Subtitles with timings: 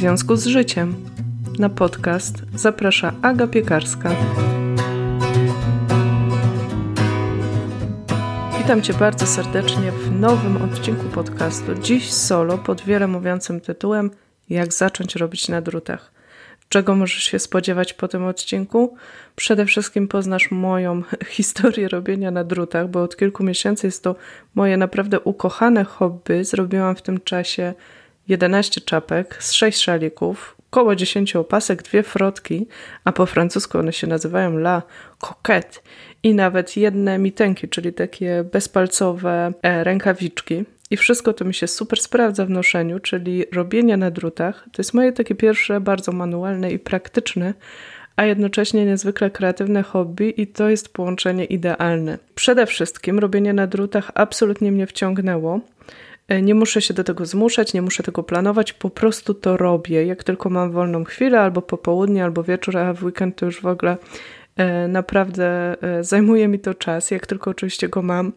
[0.00, 0.94] związku z życiem.
[1.58, 4.10] Na podcast zaprasza Aga Piekarska.
[8.58, 11.74] Witam Cię bardzo serdecznie w nowym odcinku podcastu.
[11.74, 14.10] Dziś solo pod wiele mówiącym tytułem
[14.50, 16.12] Jak zacząć robić na drutach.
[16.68, 18.96] Czego możesz się spodziewać po tym odcinku?
[19.36, 21.02] Przede wszystkim poznasz moją
[21.36, 24.16] historię robienia na drutach, bo od kilku miesięcy jest to
[24.54, 26.44] moje naprawdę ukochane hobby.
[26.44, 27.74] Zrobiłam w tym czasie
[28.30, 32.66] 11 czapek z 6 szalików, około 10 opasek, dwie frotki,
[33.04, 34.82] a po francusku one się nazywają la
[35.18, 35.80] coquette
[36.22, 40.64] i nawet jedne mitenki, czyli takie bezpalcowe e, rękawiczki.
[40.90, 44.64] I wszystko to mi się super sprawdza w noszeniu, czyli robienie na drutach.
[44.72, 47.54] To jest moje takie pierwsze, bardzo manualne i praktyczne,
[48.16, 52.18] a jednocześnie niezwykle kreatywne hobby i to jest połączenie idealne.
[52.34, 55.60] Przede wszystkim robienie na drutach absolutnie mnie wciągnęło.
[56.30, 60.06] E, nie muszę się do tego zmuszać, nie muszę tego planować, po prostu to robię.
[60.06, 63.66] Jak tylko mam wolną chwilę, albo popołudnie, albo wieczór, a w weekend to już w
[63.66, 63.96] ogóle
[64.88, 68.32] naprawdę e, zajmuje mi to czas, jak tylko oczywiście go mam.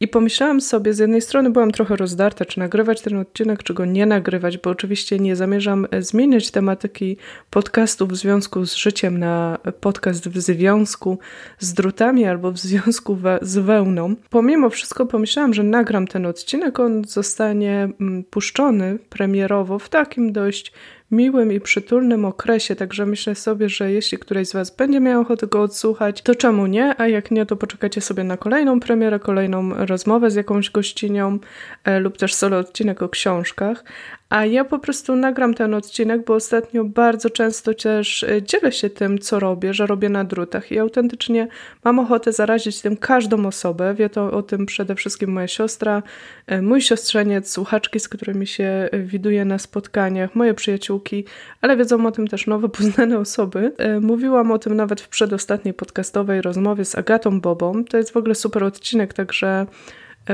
[0.00, 3.84] I pomyślałam sobie, z jednej strony byłam trochę rozdarta, czy nagrywać ten odcinek, czy go
[3.84, 7.16] nie nagrywać, bo oczywiście nie zamierzam e, zmieniać tematyki
[7.50, 11.18] podcastu w związku z życiem na podcast w związku
[11.58, 14.14] z drutami albo w związku we, z wełną.
[14.30, 20.72] Pomimo wszystko pomyślałam, że nagram ten odcinek, on zostanie mm, puszczony premierowo w takim dość
[21.10, 25.46] miłym i przytulnym okresie, także myślę sobie, że jeśli któreś z Was będzie miał ochotę
[25.46, 29.86] go odsłuchać, to czemu nie, a jak nie, to poczekacie sobie na kolejną premierę, kolejną
[29.86, 31.38] rozmowę z jakąś gościnią
[31.84, 33.84] e, lub też solo odcinek o książkach,
[34.28, 38.90] a ja po prostu nagram ten odcinek, bo ostatnio bardzo często też e, dzielę się
[38.90, 41.48] tym, co robię, że robię na drutach i autentycznie
[41.84, 43.94] mam ochotę zarazić tym każdą osobę.
[43.94, 46.02] Wie to o tym przede wszystkim moja siostra,
[46.46, 51.24] e, mój siostrzeniec, słuchaczki, z którymi się widuję na spotkaniach, moje przyjaciółki,
[51.60, 53.72] ale wiedzą o tym też nowe poznane osoby.
[54.00, 57.84] Mówiłam o tym nawet w przedostatniej podcastowej rozmowie z Agatą Bobą.
[57.84, 59.66] To jest w ogóle super odcinek, także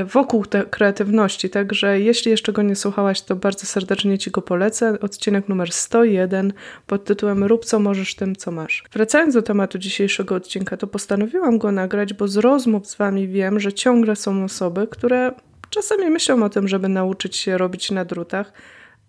[0.03, 1.49] wokół kreatywności.
[1.49, 4.99] Także jeśli jeszcze go nie słuchałaś, to bardzo serdecznie Ci go polecę.
[4.99, 6.53] Odcinek numer 101
[6.87, 8.83] pod tytułem Rób co możesz tym, co masz.
[8.93, 13.59] Wracając do tematu dzisiejszego odcinka, to postanowiłam go nagrać, bo z rozmów z Wami wiem,
[13.59, 15.31] że ciągle są osoby, które
[15.69, 18.53] czasami myślą o tym, żeby nauczyć się robić na drutach,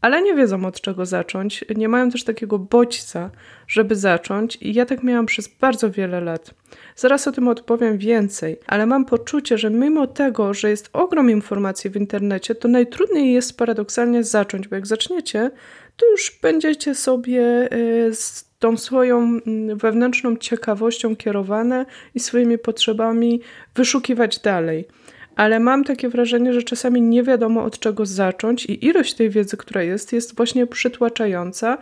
[0.01, 1.65] ale nie wiedzą od czego zacząć.
[1.77, 3.31] Nie mają też takiego bodźca,
[3.69, 6.55] żeby zacząć, i ja tak miałam przez bardzo wiele lat.
[6.97, 11.91] Zaraz o tym odpowiem więcej, ale mam poczucie, że mimo tego, że jest ogrom informacji
[11.91, 15.51] w internecie, to najtrudniej jest paradoksalnie zacząć, bo jak zaczniecie,
[15.97, 23.41] to już będziecie sobie y, z tą swoją mm, wewnętrzną ciekawością kierowane i swoimi potrzebami
[23.75, 24.89] wyszukiwać dalej
[25.37, 29.57] ale mam takie wrażenie, że czasami nie wiadomo od czego zacząć i ilość tej wiedzy,
[29.57, 31.79] która jest, jest właśnie przytłaczająca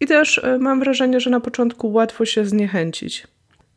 [0.00, 3.26] i też e, mam wrażenie, że na początku łatwo się zniechęcić.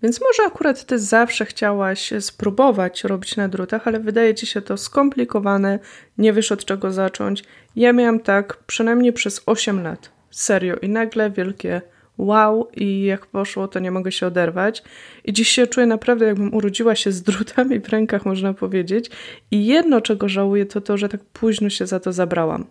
[0.04, 4.78] Więc może akurat ty zawsze chciałaś spróbować robić na drutach, ale wydaje ci się to
[4.78, 5.80] skomplikowane,
[6.18, 7.44] nie wiesz od czego zacząć.
[7.76, 10.12] Ja miałam tak przynajmniej przez 8 lat.
[10.32, 10.76] Serio.
[10.76, 11.82] I nagle wielkie
[12.18, 14.84] wow i jak poszło, to nie mogę się oderwać.
[15.26, 19.10] I dziś się czuję naprawdę, jakbym urodziła się z drutami w rękach, można powiedzieć.
[19.52, 22.66] I jedno, czego żałuję, to to, że tak późno się za to zabrałam.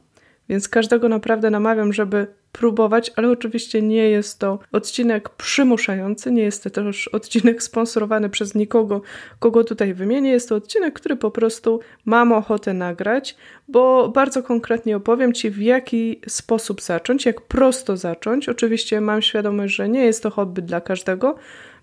[0.52, 6.64] Więc każdego naprawdę namawiam, żeby próbować, ale oczywiście nie jest to odcinek przymuszający, nie jest
[6.64, 9.02] to też odcinek sponsorowany przez nikogo,
[9.38, 10.30] kogo tutaj wymienię.
[10.30, 13.36] Jest to odcinek, który po prostu mam ochotę nagrać,
[13.68, 18.48] bo bardzo konkretnie opowiem Ci, w jaki sposób zacząć, jak prosto zacząć.
[18.48, 21.34] Oczywiście mam świadomość, że nie jest to hobby dla każdego.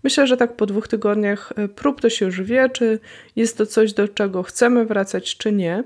[0.04, 3.00] Myślę, że tak po dwóch tygodniach e, prób to się już wie, czy
[3.36, 5.84] jest to coś, do czego chcemy wracać, czy nie.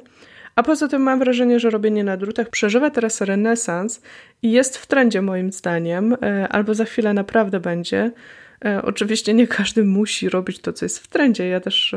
[0.55, 4.01] A poza tym mam wrażenie, że robienie na drutach przeżywa teraz renesans
[4.41, 8.11] i jest w trendzie moim zdaniem, e, albo za chwilę naprawdę będzie.
[8.65, 11.47] E, oczywiście nie każdy musi robić to, co jest w trendzie.
[11.47, 11.95] Ja też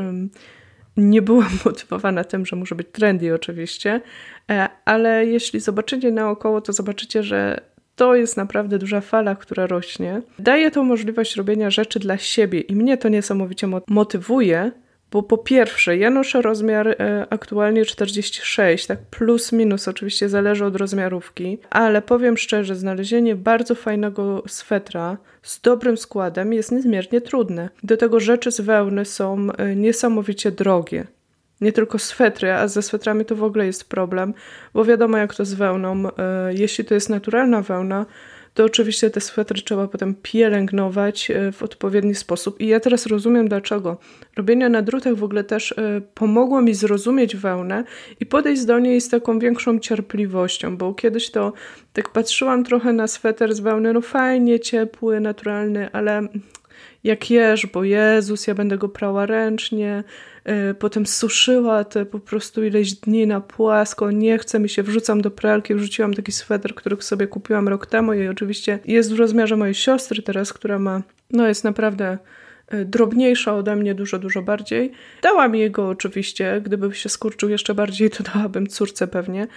[0.97, 4.01] nie byłam motywowana tym, że muszę być trendy oczywiście,
[4.51, 7.61] e, ale jeśli zobaczycie naokoło, to zobaczycie, że
[7.95, 10.21] to jest naprawdę duża fala, która rośnie.
[10.39, 14.71] Daje to możliwość robienia rzeczy dla siebie i mnie to niesamowicie motywuje,
[15.11, 20.75] bo po pierwsze, ja noszę rozmiar e, aktualnie 46, tak plus minus, oczywiście zależy od
[20.75, 27.69] rozmiarówki, ale powiem szczerze, znalezienie bardzo fajnego swetra z dobrym składem jest niezmiernie trudne.
[27.83, 31.07] Do tego rzeczy z wełny są e, niesamowicie drogie.
[31.61, 34.33] Nie tylko swetry, a ze swetrami to w ogóle jest problem,
[34.73, 36.07] bo wiadomo jak to z wełną.
[36.07, 38.05] E, jeśli to jest naturalna wełna,
[38.57, 42.61] to oczywiście te swetry trzeba potem pielęgnować e, w odpowiedni sposób.
[42.61, 43.97] I ja teraz rozumiem dlaczego.
[44.37, 47.83] Robienie na drutach w ogóle też e, pomogło mi zrozumieć wełnę
[48.19, 51.53] i podejść do niej z taką większą cierpliwością, bo kiedyś to
[51.93, 56.27] tak patrzyłam trochę na sweter z wełny, no fajnie, ciepły, naturalny, ale
[57.07, 60.03] jak jesz, bo Jezus, ja będę go prała ręcznie,
[60.45, 65.21] yy, potem suszyła te po prostu ileś dni na płasko, nie chce mi się, wrzucam
[65.21, 69.55] do pralki, wrzuciłam taki sweter, który sobie kupiłam rok temu i oczywiście jest w rozmiarze
[69.55, 71.01] mojej siostry teraz, która ma,
[71.31, 72.17] no jest naprawdę
[72.73, 74.91] y, drobniejsza ode mnie dużo, dużo bardziej.
[75.21, 79.47] Dałam jej go oczywiście, gdyby się skurczył jeszcze bardziej, to dałabym córce pewnie,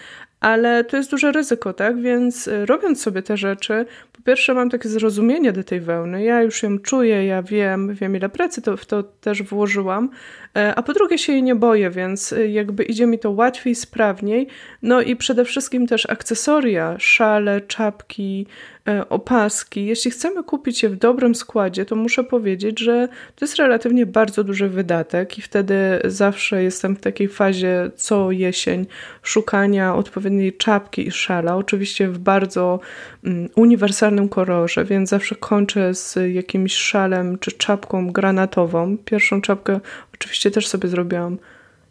[0.41, 2.01] ale to jest duże ryzyko, tak?
[2.01, 3.87] Więc y, robiąc sobie te rzeczy,
[4.21, 6.25] po pierwsze mam takie zrozumienie do tej wełny.
[6.25, 10.11] Ja już ją czuję, ja wiem, wiem ile pracy to, w to też włożyłam,
[10.57, 13.75] e, a po drugie się jej nie boję, więc y, jakby idzie mi to łatwiej,
[13.75, 14.47] sprawniej.
[14.83, 18.47] No i przede wszystkim też akcesoria, szale, czapki,
[18.89, 19.87] e, opaski.
[19.87, 24.45] Jeśli chcemy kupić je w dobrym składzie, to muszę powiedzieć, że to jest relatywnie bardzo
[24.45, 28.87] duży wydatek i wtedy zawsze jestem w takiej fazie co jesień
[29.23, 32.81] szukania odpowiednich czapki i szala, oczywiście w bardzo
[33.25, 38.97] um, uniwersalnym kolorze, więc zawsze kończę z jakimś szalem czy czapką granatową.
[39.05, 39.81] Pierwszą czapkę
[40.15, 41.38] oczywiście też sobie zrobiłam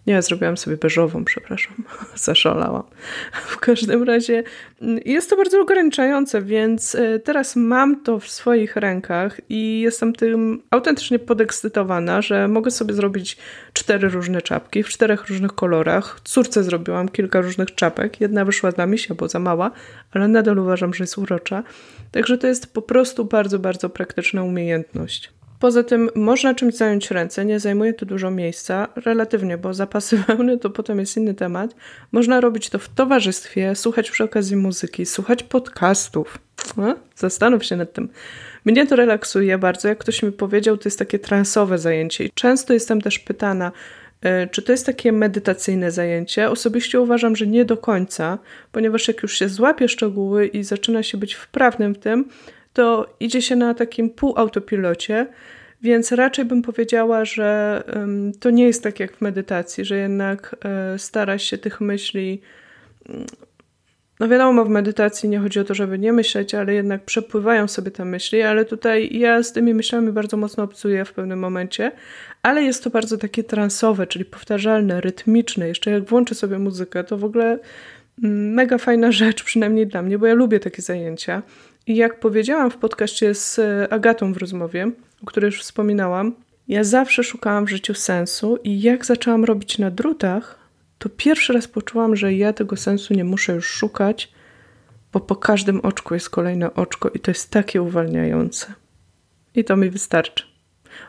[0.10, 1.74] nie, zrobiłam sobie beżową, przepraszam,
[2.16, 2.84] zaszalałam.
[3.34, 4.44] W każdym razie
[4.82, 10.14] mm, jest to bardzo ograniczające, więc e, teraz mam to w swoich rękach i jestem
[10.14, 13.38] tym autentycznie podekscytowana, że mogę sobie zrobić
[13.74, 16.20] cztery różne czapki w czterech różnych kolorach.
[16.24, 18.22] Córce zrobiłam kilka różnych czapek.
[18.22, 19.72] Jedna wyszła dla misia, bo za mała,
[20.12, 21.64] ale nadal uważam, że jest urocza.
[22.12, 25.39] Także to jest po prostu bardzo, bardzo praktyczna umiejętność.
[25.60, 30.58] Poza tym można czymś zająć ręce, nie zajmuje to dużo miejsca, relatywnie, bo zapasy wełny
[30.58, 31.76] to potem jest inny temat.
[32.12, 36.38] Można robić to w towarzystwie, słuchać przy okazji muzyki, słuchać podcastów.
[36.78, 38.10] No, zastanów się nad tym.
[38.66, 39.88] Mnie to relaksuje bardzo.
[39.88, 42.24] Jak ktoś mi powiedział, to jest takie transowe zajęcie.
[42.24, 43.72] I często jestem też pytana,
[44.22, 46.50] e, czy to jest takie medytacyjne zajęcie?
[46.50, 48.38] Osobiście uważam, że nie do końca,
[48.72, 52.26] ponieważ jak już się złapie szczegóły i zaczyna się być wprawnym w tym,
[52.74, 55.28] to idzie się na takim półautopilocie,
[55.82, 57.84] więc raczej bym powiedziała, że
[58.40, 62.42] to nie jest tak jak w medytacji, że jednak e, stara się tych myśli.
[64.20, 67.92] No wiadomo, w medytacji nie chodzi o to, żeby nie myśleć, ale jednak przepływają sobie
[67.92, 71.92] te myśli, ale tutaj ja z tymi myślami bardzo mocno obcuję w pewnym momencie,
[72.44, 75.68] ale jest to bardzo takie transowe, czyli powtarzalne, rytmiczne.
[75.68, 77.60] Jeszcze jak włączę sobie muzykę, to w ogóle
[78.24, 81.42] mm, mega fajna rzecz, przynajmniej dla mnie, bo ja lubię takie zajęcia.
[81.90, 83.60] Jak powiedziałam w podcaście z
[83.94, 84.92] Agatą w rozmowie,
[85.24, 86.36] o której już wspominałam,
[86.68, 90.60] ja zawsze szukałam w życiu sensu i jak zaczęłam robić na drutach,
[90.98, 94.32] to pierwszy raz poczułam, że ja tego sensu nie muszę już szukać,
[95.14, 98.74] bo po każdym oczku jest kolejne oczko i to jest takie uwalniające.
[99.56, 100.49] I to mi wystarczy.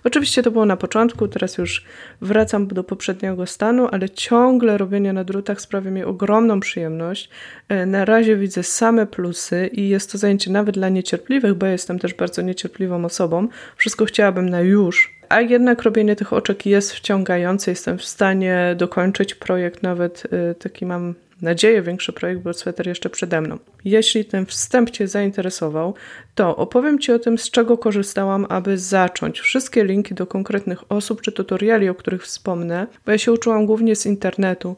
[0.05, 1.85] Oczywiście to było na początku, teraz już
[2.21, 7.31] wracam do poprzedniego stanu, ale ciągle robienie na drutach sprawia mi ogromną przyjemność.
[7.69, 11.99] E, na razie widzę same plusy i jest to zajęcie nawet dla niecierpliwych, bo jestem
[11.99, 13.49] też bardzo niecierpliwą osobą.
[13.77, 17.71] Wszystko chciałabym na już, a jednak robienie tych oczek jest wciągające.
[17.71, 23.11] Jestem w stanie dokończyć projekt, nawet e, taki mam nadzieję większy projekt, bo sweter jeszcze
[23.11, 23.59] przede mną.
[23.85, 25.95] Jeśli ten wstęp Cię zainteresował,
[26.35, 29.41] to opowiem Ci o tym, z czego korzystałam, aby zacząć.
[29.41, 33.97] Wszystkie linki do konkretnych osób czy tutoriali, o których wspomnę, bo ja się uczyłam głównie
[33.97, 34.77] z internetu.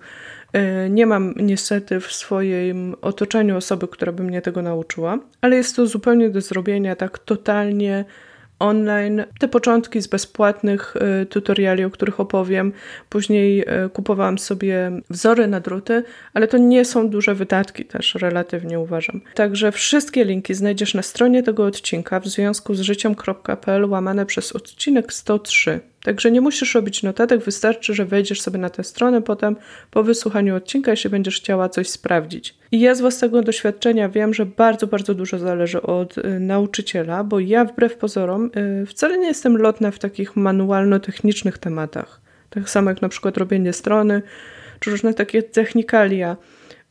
[0.53, 5.77] E, nie mam niestety w swoim otoczeniu osoby, która by mnie tego nauczyła, ale jest
[5.77, 8.05] to zupełnie do zrobienia tak totalnie
[8.63, 9.25] online.
[9.39, 12.73] Te początki z bezpłatnych y, tutoriali, o których opowiem.
[13.09, 16.05] Później y, kupowałam sobie wzory na druty,
[16.35, 19.21] ale to nie są duże wydatki też relatywnie uważam.
[19.35, 25.13] Także wszystkie linki znajdziesz na stronie tego odcinka w związku z życiem.pl łamane przez odcinek
[25.13, 25.92] 103.
[26.05, 29.57] Także nie musisz robić notatek, wystarczy, że wejdziesz sobie na tę stronę potem
[29.91, 32.55] po wysłuchaniu odcinka, jeśli będziesz chciała coś sprawdzić.
[32.73, 37.41] I ja z własnego doświadczenia wiem, że bardzo, bardzo dużo zależy od y, nauczyciela, bo
[37.41, 38.51] ja wbrew pozorom
[38.83, 42.21] y, wcale nie jestem lotna w takich manualno-technicznych tematach.
[42.51, 44.23] Tak samo jak na przykład robienie strony,
[44.81, 46.37] czy różne takie technikalia.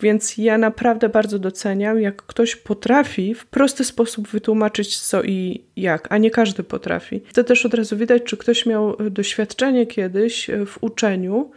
[0.01, 6.07] Więc ja naprawdę bardzo doceniam, jak ktoś potrafi w prosty sposób wytłumaczyć co i jak,
[6.11, 7.21] a nie każdy potrafi.
[7.33, 11.51] To też od razu widać, czy ktoś miał doświadczenie kiedyś w uczeniu,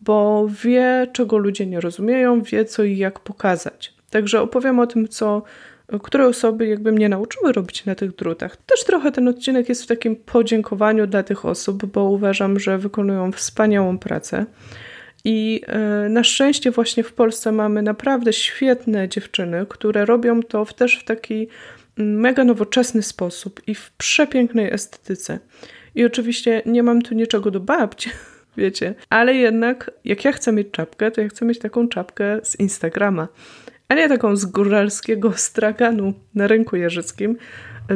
[0.00, 3.94] bo wie, czego ludzie nie rozumieją, wie, co i jak pokazać.
[4.10, 5.42] Także opowiem o tym, co
[6.02, 8.56] które osoby jakby mnie nauczyły robić na tych drutach.
[8.56, 13.32] Też trochę ten odcinek jest w takim podziękowaniu dla tych osób, bo uważam, że wykonują
[13.32, 14.46] wspaniałą pracę.
[15.30, 20.98] I e, na szczęście właśnie w Polsce mamy naprawdę świetne dziewczyny, które robią to też
[20.98, 21.48] w taki
[21.96, 25.38] mega nowoczesny sposób i w przepięknej estetyce.
[25.94, 28.10] I oczywiście nie mam tu niczego do babci,
[28.56, 32.60] wiecie, ale jednak jak ja chcę mieć czapkę, to ja chcę mieć taką czapkę z
[32.60, 33.28] Instagrama,
[33.88, 37.36] a nie taką z góralskiego straganu na rynku jeżyckim,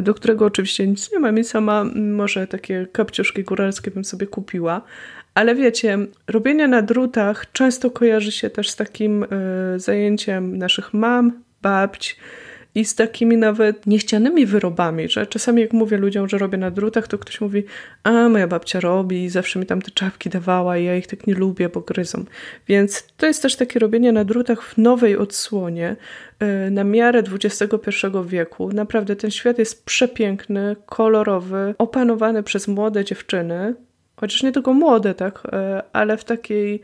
[0.01, 4.81] do którego oczywiście nic nie mam i sama może takie kapciuszki góralskie bym sobie kupiła,
[5.33, 5.97] ale wiecie,
[6.27, 9.27] robienie na drutach często kojarzy się też z takim y,
[9.79, 12.17] zajęciem naszych mam, babć,
[12.75, 17.07] i z takimi nawet nieścianymi wyrobami, że czasami jak mówię ludziom, że robię na drutach,
[17.07, 17.63] to ktoś mówi,
[18.03, 21.27] a moja babcia robi i zawsze mi tam te czapki dawała i ja ich tak
[21.27, 22.25] nie lubię, bo gryzą.
[22.67, 25.95] Więc to jest też takie robienie na drutach w nowej odsłonie,
[26.67, 28.69] y, na miarę XXI wieku.
[28.73, 33.75] Naprawdę ten świat jest przepiękny, kolorowy, opanowany przez młode dziewczyny,
[34.15, 35.49] chociaż nie tylko młode, tak, y,
[35.93, 36.81] ale w takiej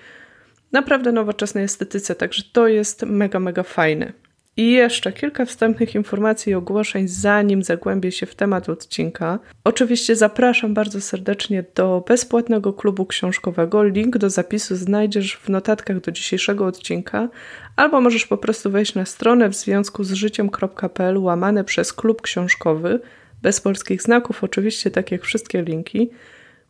[0.71, 4.13] naprawdę nowoczesnej estetyce, także to jest mega, mega fajne.
[4.59, 9.39] I jeszcze kilka wstępnych informacji i ogłoszeń, zanim zagłębię się w temat odcinka.
[9.63, 13.83] Oczywiście zapraszam bardzo serdecznie do bezpłatnego klubu książkowego.
[13.83, 17.29] Link do zapisu znajdziesz w notatkach do dzisiejszego odcinka,
[17.75, 22.99] albo możesz po prostu wejść na stronę w związku z życiem.pl łamane przez klub książkowy,
[23.41, 26.09] bez polskich znaków, oczywiście, tak jak wszystkie linki.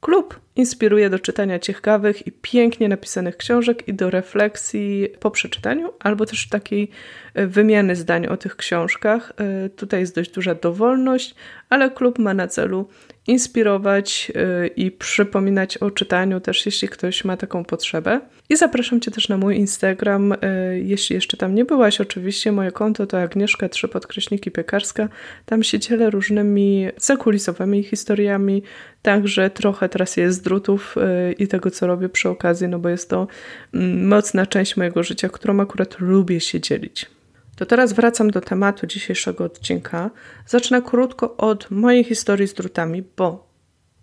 [0.01, 6.25] Klub inspiruje do czytania ciekawych i pięknie napisanych książek i do refleksji po przeczytaniu, albo
[6.25, 6.89] też takiej
[7.33, 9.33] e, wymiany zdań o tych książkach.
[9.37, 11.35] E, tutaj jest dość duża dowolność,
[11.69, 12.87] ale klub ma na celu
[13.29, 14.31] inspirować
[14.65, 18.21] y, i przypominać o czytaniu też, jeśli ktoś ma taką potrzebę.
[18.49, 20.37] I zapraszam Cię też na mój Instagram, y,
[20.83, 25.09] jeśli jeszcze tam nie byłaś, oczywiście moje konto to Agnieszka 3 podkreśniki piekarska.
[25.45, 28.63] Tam się dzielę różnymi zakulisowymi historiami,
[29.01, 33.09] także trochę teraz jest drutów y, i tego, co robię przy okazji, no bo jest
[33.09, 33.27] to
[33.73, 37.18] mm, mocna część mojego życia, którą akurat lubię się dzielić.
[37.59, 40.09] To teraz wracam do tematu dzisiejszego odcinka.
[40.47, 43.47] Zacznę krótko od mojej historii z drutami, bo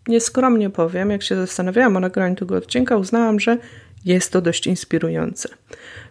[0.09, 3.59] nieskromnie powiem, jak się zastanawiałam o nagraniu tego odcinka, uznałam, że
[4.05, 5.49] jest to dość inspirujące.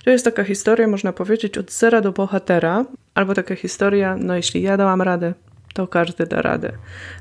[0.04, 4.62] To jest taka historia, można powiedzieć, od zera do bohatera, albo taka historia, no jeśli
[4.62, 5.34] ja dałam radę,
[5.76, 6.72] to każdy da radę.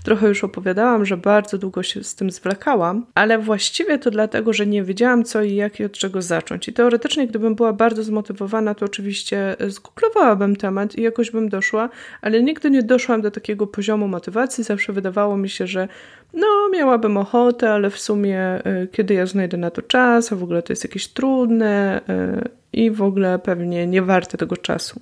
[0.05, 4.67] Trochę już opowiadałam, że bardzo długo się z tym zwlekałam, ale właściwie to dlatego, że
[4.67, 6.69] nie wiedziałam co i jak i od czego zacząć.
[6.69, 11.89] I teoretycznie, gdybym była bardzo zmotywowana, to oczywiście zgooglowałabym temat i jakoś bym doszła,
[12.23, 14.65] ale nigdy nie doszłam do takiego poziomu motywacji.
[14.65, 15.89] Zawsze wydawało mi się, że
[16.35, 20.43] no, miałabym ochotę, ale w sumie y, kiedy ja znajdę na to czas, a w
[20.43, 25.01] ogóle to jest jakieś trudne y, i w ogóle pewnie nie warte tego czasu.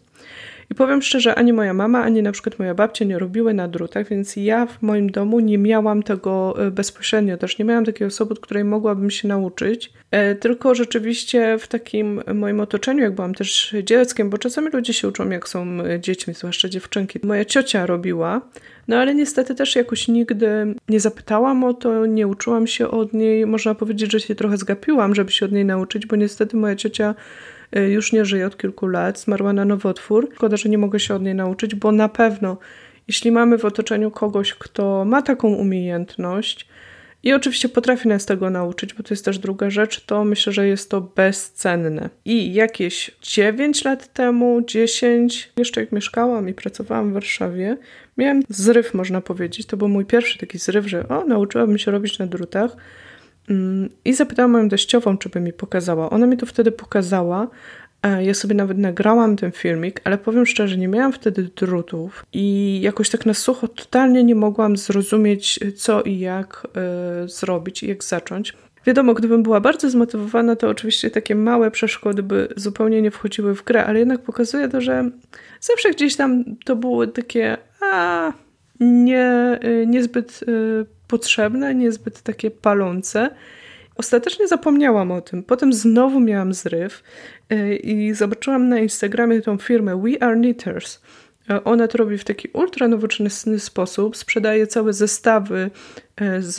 [0.72, 4.08] I powiem szczerze, ani moja mama, ani na przykład moja babcia nie robiły na drutach,
[4.08, 8.32] więc ja w moim domu nie miałam tego e, bezpośrednio, też nie miałam takiej osoby,
[8.32, 9.92] od której mogłabym się nauczyć.
[10.10, 15.08] E, tylko rzeczywiście w takim moim otoczeniu, jak byłam też dzieckiem, bo czasami ludzie się
[15.08, 17.20] uczą, jak są e, dziećmi, zwłaszcza dziewczynki.
[17.22, 18.40] Moja ciocia robiła,
[18.88, 23.46] no ale niestety też jakoś nigdy nie zapytałam o to, nie uczyłam się od niej.
[23.46, 27.14] Można powiedzieć, że się trochę zgapiłam, żeby się od niej nauczyć, bo niestety moja ciocia
[27.72, 30.28] już nie żyje od kilku lat, zmarła na nowotwór.
[30.34, 32.56] Szkoda, że nie mogę się od niej nauczyć, bo na pewno,
[33.08, 36.68] jeśli mamy w otoczeniu kogoś, kto ma taką umiejętność
[37.22, 40.68] i oczywiście potrafi nas tego nauczyć, bo to jest też druga rzecz, to myślę, że
[40.68, 42.10] jest to bezcenne.
[42.24, 47.76] I jakieś 9 lat temu, 10, jeszcze jak mieszkałam i pracowałam w Warszawie,
[48.16, 49.66] miałem zryw, można powiedzieć.
[49.66, 52.76] To był mój pierwszy taki zryw, że o, nauczyłabym się robić na drutach.
[53.48, 56.10] Mm, I zapytałam moją teściową, czy by mi pokazała.
[56.10, 57.48] Ona mi to wtedy pokazała.
[58.20, 63.10] Ja sobie nawet nagrałam ten filmik, ale powiem szczerze, nie miałam wtedy drutów i jakoś
[63.10, 66.68] tak na sucho totalnie nie mogłam zrozumieć, co i jak
[67.24, 68.54] y, zrobić i jak zacząć.
[68.86, 73.64] Wiadomo, gdybym była bardzo zmotywowana, to oczywiście takie małe przeszkody by zupełnie nie wchodziły w
[73.64, 75.10] grę, ale jednak pokazuje to, że
[75.60, 78.32] zawsze gdzieś tam to było takie a,
[78.80, 83.30] nie, y, niezbyt y, potrzebne, niezbyt takie palące.
[83.96, 85.42] Ostatecznie zapomniałam o tym.
[85.42, 87.02] Potem znowu miałam zryw
[87.52, 91.00] y, i zobaczyłam na Instagramie tą firmę We Are Knitters.
[91.64, 95.70] Ona to robi w taki ultra nowoczesny sposób, sprzedaje całe zestawy
[96.38, 96.58] z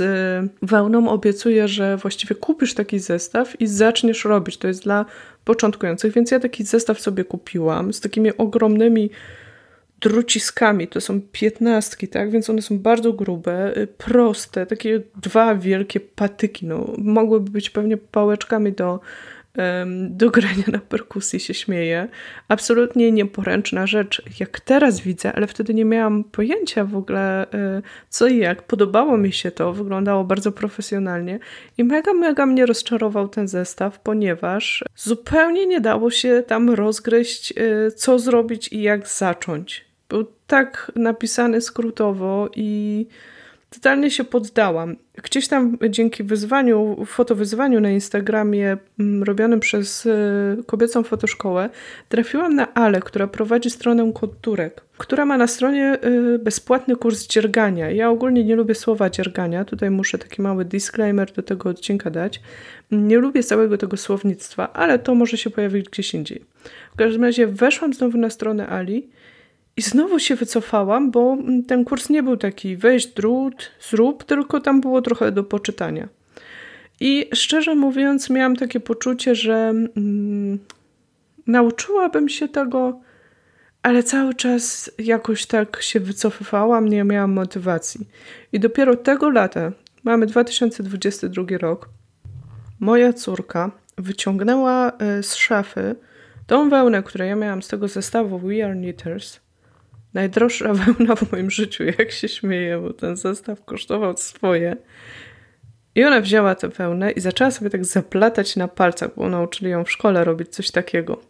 [0.61, 1.09] wełną.
[1.09, 4.57] Obiecuje, że właściwie kupisz taki zestaw i zaczniesz robić.
[4.57, 5.05] To jest dla
[5.45, 9.09] początkujących, więc ja taki zestaw sobie kupiłam z takimi ogromnymi
[10.03, 12.31] druciskami, to są piętnastki, tak?
[12.31, 16.93] Więc one są bardzo grube, y, proste, takie dwa wielkie patyki, no.
[16.97, 18.99] Mogłyby być pewnie pałeczkami do,
[19.57, 22.07] um, do grania na perkusji, się śmieję.
[22.47, 28.27] Absolutnie nieporęczna rzecz, jak teraz widzę, ale wtedy nie miałam pojęcia w ogóle y, co
[28.27, 28.61] i jak.
[28.61, 31.39] Podobało mi się to, wyglądało bardzo profesjonalnie
[31.77, 37.91] i mega, mega mnie rozczarował ten zestaw, ponieważ zupełnie nie dało się tam rozgryźć, y,
[37.91, 43.05] co zrobić i jak zacząć Był tak napisany skrótowo i
[43.69, 44.95] totalnie się poddałam.
[45.23, 51.69] Gdzieś tam dzięki wyzwaniu, fotowyzwaniu na Instagramie mm, robionym przez e, kobiecą fotoszkołę,
[52.09, 57.91] trafiłam na Ale, która prowadzi stronę konturek, która ma na stronie e, bezpłatny kurs dziergania.
[57.91, 62.41] Ja ogólnie nie lubię słowa dziergania, tutaj muszę taki mały disclaimer do tego odcinka dać.
[62.91, 66.45] Nie lubię całego tego słownictwa, ale to może się pojawić gdzieś indziej.
[66.93, 69.09] W każdym razie weszłam znowu na stronę Ali
[69.77, 71.37] i znowu się wycofałam, bo
[71.67, 76.07] ten kurs nie był taki weź drut, zrób, tylko tam było trochę do poczytania.
[76.99, 80.59] I szczerze mówiąc, miałam takie poczucie, że mm,
[81.47, 83.01] nauczyłabym się tego,
[83.83, 88.07] ale cały czas jakoś tak się wycofywałam, nie miałam motywacji.
[88.51, 89.71] I dopiero tego lata,
[90.03, 91.89] mamy 2022 rok,
[92.79, 95.95] moja córka wyciągnęła e, z szafy
[96.47, 99.39] tą wełnę, którą ja miałam z tego zestawu We Are Knitters,
[100.13, 104.75] najdroższa wełna w moim życiu, jak się śmieję, bo ten zestaw kosztował swoje.
[105.95, 109.83] I ona wzięła tę wełnę i zaczęła sobie tak zaplatać na palcach, bo nauczyli ją
[109.83, 111.21] w szkole robić coś takiego.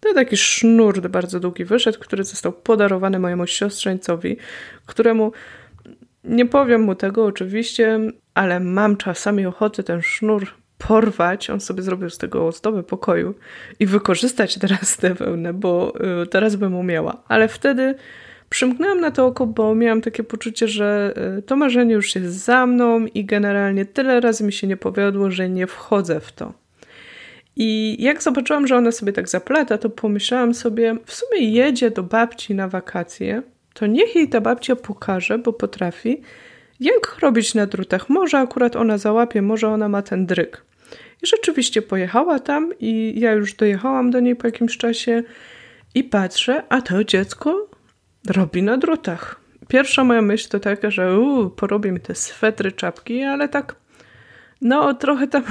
[0.00, 4.36] To taki sznur bardzo długi wyszedł, który został podarowany mojemu siostrzeńcowi,
[4.86, 5.32] któremu
[6.24, 8.00] nie powiem mu tego oczywiście,
[8.34, 11.50] ale mam czasami ochotę ten sznur porwać.
[11.50, 13.34] On sobie zrobił z tego ozdobę pokoju
[13.80, 15.92] i wykorzystać teraz tę wełnę, bo
[16.22, 17.22] y, teraz bym umiała.
[17.28, 17.94] Ale wtedy
[18.48, 22.66] Przymknęłam na to oko, bo miałam takie poczucie, że e, to marzenie już jest za
[22.66, 26.52] mną i generalnie tyle razy mi się nie powiodło, że nie wchodzę w to.
[27.56, 32.02] I jak zobaczyłam, że ona sobie tak zaplata, to pomyślałam sobie, w sumie jedzie do
[32.02, 33.42] babci na wakacje,
[33.74, 36.22] to niech jej ta babcia pokaże, bo potrafi,
[36.80, 38.08] jak robić na drutach.
[38.08, 40.64] Może akurat ona załapie, może ona ma ten dryk.
[41.22, 45.22] I rzeczywiście pojechała tam i ja już dojechałam do niej po jakimś czasie
[45.94, 47.67] i patrzę, a to dziecko
[48.26, 49.40] robi na drutach.
[49.68, 53.74] Pierwsza moja myśl to taka, że uu, porobię mi te swetry, czapki, ale tak
[54.60, 55.42] no trochę tam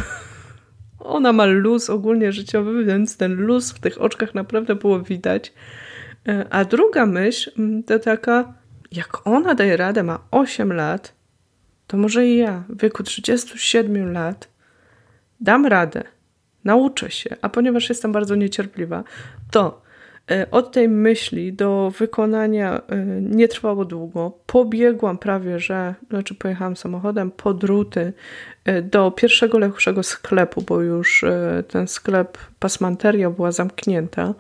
[0.99, 5.53] ona ma luz ogólnie życiowy, więc ten luz w tych oczkach naprawdę było widać.
[6.27, 8.53] E, a druga myśl mm, to taka,
[8.91, 11.13] jak ona daje radę, ma 8 lat,
[11.87, 14.49] to może i ja w wieku 37 lat
[15.41, 16.03] dam radę,
[16.63, 19.03] nauczę się, a ponieważ jestem bardzo niecierpliwa,
[19.51, 19.86] to
[20.51, 24.31] od tej myśli do wykonania e, nie trwało długo.
[24.45, 28.13] Pobiegłam prawie, że, znaczy pojechałam samochodem po druty
[28.65, 31.25] e, do pierwszego lepszego sklepu, bo już
[31.67, 34.33] ten sklep Pasmanteria była zamknięta.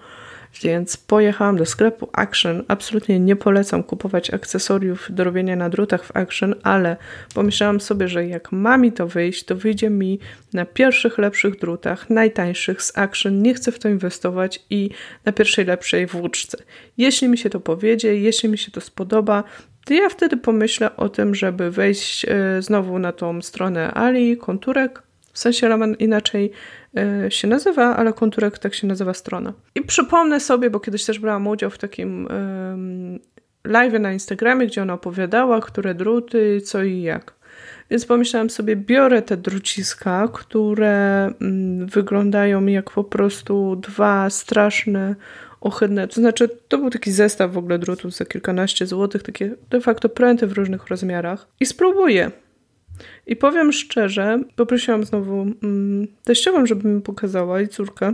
[0.63, 2.63] Więc pojechałam do sklepu Action.
[2.67, 6.97] Absolutnie nie polecam kupować akcesoriów do robienia na drutach w Action, ale
[7.33, 10.19] pomyślałam sobie, że jak ma mi to wyjść, to wyjdzie mi
[10.53, 13.41] na pierwszych lepszych drutach, najtańszych z Action.
[13.41, 14.89] Nie chcę w to inwestować i
[15.25, 16.57] na pierwszej lepszej włóczce.
[16.97, 19.43] Jeśli mi się to powiedzie, jeśli mi się to spodoba,
[19.85, 25.03] to ja wtedy pomyślę o tym, żeby wejść e, znowu na tą stronę Ali, konturek.
[25.33, 26.51] W sensie Raman inaczej
[27.29, 29.53] się nazywa, ale konturek tak się nazywa strona.
[29.75, 32.27] I przypomnę sobie, bo kiedyś też brałam udział w takim
[33.63, 37.37] live na Instagramie, gdzie ona opowiadała, które druty, co i jak.
[37.89, 45.15] Więc pomyślałam sobie, biorę te druciska, które mm, wyglądają jak po prostu dwa straszne,
[45.61, 46.07] ohydne.
[46.07, 50.09] To znaczy, to był taki zestaw w ogóle drutów za kilkanaście złotych, takie de facto
[50.09, 51.47] pręty w różnych rozmiarach.
[51.59, 52.31] I spróbuję.
[53.27, 58.13] I powiem szczerze, poprosiłam znowu mm, teściową, żeby mi pokazała i córkę.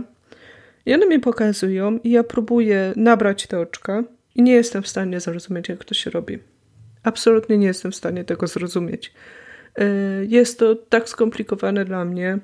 [0.86, 5.20] I one mi pokazują i ja próbuję nabrać te oczka i nie jestem w stanie
[5.20, 6.38] zrozumieć, jak to się robi.
[7.02, 9.12] Absolutnie nie jestem w stanie tego zrozumieć.
[9.80, 12.38] Y, jest to tak skomplikowane dla mnie,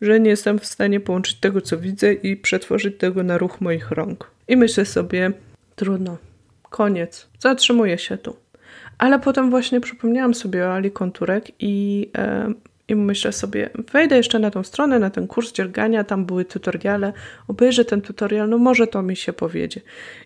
[0.00, 3.90] że nie jestem w stanie połączyć tego, co widzę i przetworzyć tego na ruch moich
[3.90, 4.30] rąk.
[4.48, 5.32] I myślę sobie,
[5.76, 6.18] trudno,
[6.62, 8.36] koniec, zatrzymuję się tu.
[8.98, 12.52] Ale potem właśnie przypomniałam sobie o Ali Konturek i, e,
[12.88, 17.12] i myślę sobie, wejdę jeszcze na tą stronę, na ten kurs dziergania, tam były tutoriale,
[17.48, 19.80] obejrzę ten tutorial, no może to mi się powiedzie.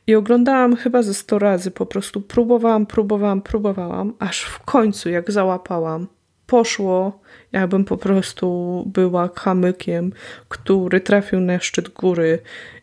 [0.06, 5.30] I oglądałam chyba ze 100 razy, po prostu próbowałam, próbowałam, próbowałam, aż w końcu jak
[5.30, 6.06] załapałam,
[6.46, 7.20] poszło,
[7.52, 10.12] jakbym po prostu była kamykiem,
[10.48, 12.38] który trafił na szczyt góry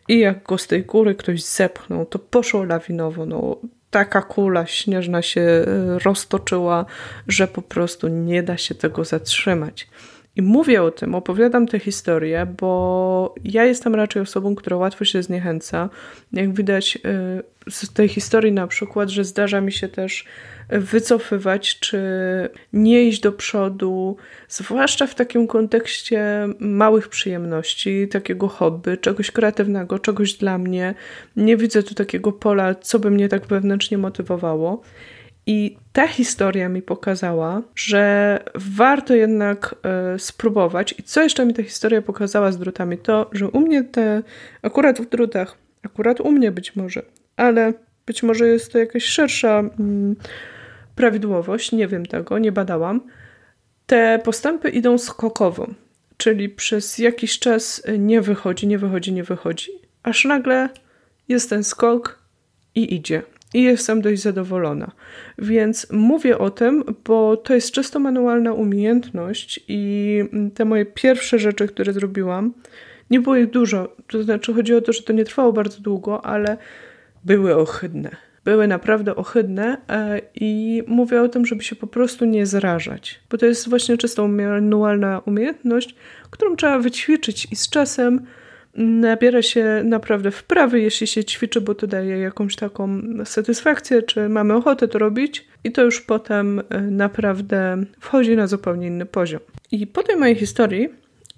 [0.08, 3.26] i jak go z tej góry ktoś zepchnął, to poszło lawinowo.
[3.26, 3.56] No,
[3.90, 5.64] taka kula śnieżna się e,
[5.98, 6.84] roztoczyła,
[7.28, 9.88] że po prostu nie da się tego zatrzymać.
[10.38, 15.22] I mówię o tym, opowiadam tę historię, bo ja jestem raczej osobą, która łatwo się
[15.22, 15.88] zniechęca.
[16.32, 16.98] Jak widać
[17.66, 20.24] y, z tej historii na przykład, że zdarza mi się też
[20.70, 22.00] wycofywać, czy
[22.72, 24.16] nie iść do przodu,
[24.48, 30.94] zwłaszcza w takim kontekście małych przyjemności, takiego hobby, czegoś kreatywnego, czegoś dla mnie.
[31.36, 34.82] Nie widzę tu takiego pola, co by mnie tak wewnętrznie motywowało.
[35.48, 39.74] I ta historia mi pokazała, że warto jednak
[40.14, 40.94] y, spróbować.
[40.98, 42.98] I co jeszcze mi ta historia pokazała z drutami?
[42.98, 44.22] To, że u mnie te,
[44.62, 47.02] akurat w drutach, akurat u mnie być może,
[47.36, 47.72] ale
[48.06, 50.16] być może jest to jakaś szersza mm,
[50.94, 53.00] prawidłowość, nie wiem tego, nie badałam.
[53.86, 55.66] Te postępy idą skokowo,
[56.16, 59.70] czyli przez jakiś czas nie wychodzi, nie wychodzi, nie wychodzi,
[60.02, 60.68] aż nagle
[61.28, 62.18] jest ten skok
[62.74, 63.22] i idzie
[63.54, 64.90] i jestem dość zadowolona.
[65.38, 71.68] Więc mówię o tym, bo to jest czysto manualna umiejętność i te moje pierwsze rzeczy,
[71.68, 72.54] które zrobiłam,
[73.10, 73.96] nie było ich dużo.
[74.06, 76.56] To znaczy, chodzi o to, że to nie trwało bardzo długo, ale
[77.24, 78.10] były ohydne.
[78.44, 83.38] Były naprawdę ohydne e, i mówię o tym, żeby się po prostu nie zrażać, bo
[83.38, 85.94] to jest właśnie czysto manualna umiejętność,
[86.30, 88.26] którą trzeba wyćwiczyć i z czasem
[88.74, 94.54] nabiera się naprawdę wprawy, jeśli się ćwiczy, bo to daje jakąś taką satysfakcję, czy mamy
[94.54, 99.40] ochotę to robić, i to już potem e, naprawdę wchodzi na zupełnie inny poziom.
[99.72, 100.88] I po tej mojej historii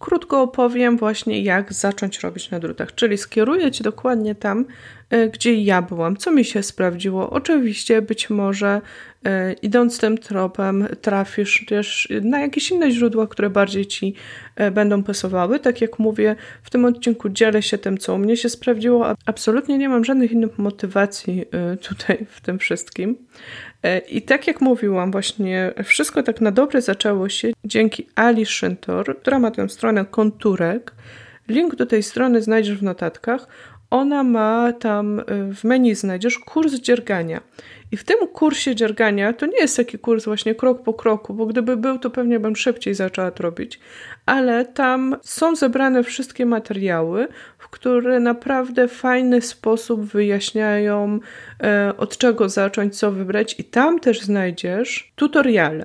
[0.01, 4.65] krótko opowiem właśnie, jak zacząć robić na drutach, czyli skieruję Cię dokładnie tam,
[5.11, 7.31] e, gdzie ja byłam, co mi się sprawdziło.
[7.31, 8.81] Oczywiście, być może
[9.25, 14.15] e, idąc tym tropem, trafisz też na jakieś inne źródła, które bardziej Ci
[14.57, 15.59] e, będą pasowały.
[15.59, 19.15] Tak jak mówię, w tym odcinku dzielę się tym, co u mnie się sprawdziło.
[19.27, 21.45] Absolutnie nie mam żadnych innych motywacji
[21.89, 23.17] tutaj w tym wszystkim.
[23.83, 29.19] E, I tak jak mówiłam, właśnie wszystko tak na dobre zaczęło się dzięki Ali Szyntor,
[29.21, 30.93] która ma tę stronę konturek.
[31.49, 33.47] Link do tej strony znajdziesz w notatkach.
[33.90, 37.40] Ona ma tam e, w menu znajdziesz kurs dziergania.
[37.93, 41.47] I w tym kursie dziergania to nie jest taki kurs właśnie krok po kroku, bo
[41.47, 43.81] gdyby był, to pewnie bym szybciej zaczęła to robić,
[44.27, 47.29] ale tam są zebrane wszystkie materiały,
[47.71, 51.19] które naprawdę w fajny sposób wyjaśniają,
[51.63, 55.85] e, od czego zacząć, co wybrać, i tam też znajdziesz tutoriale.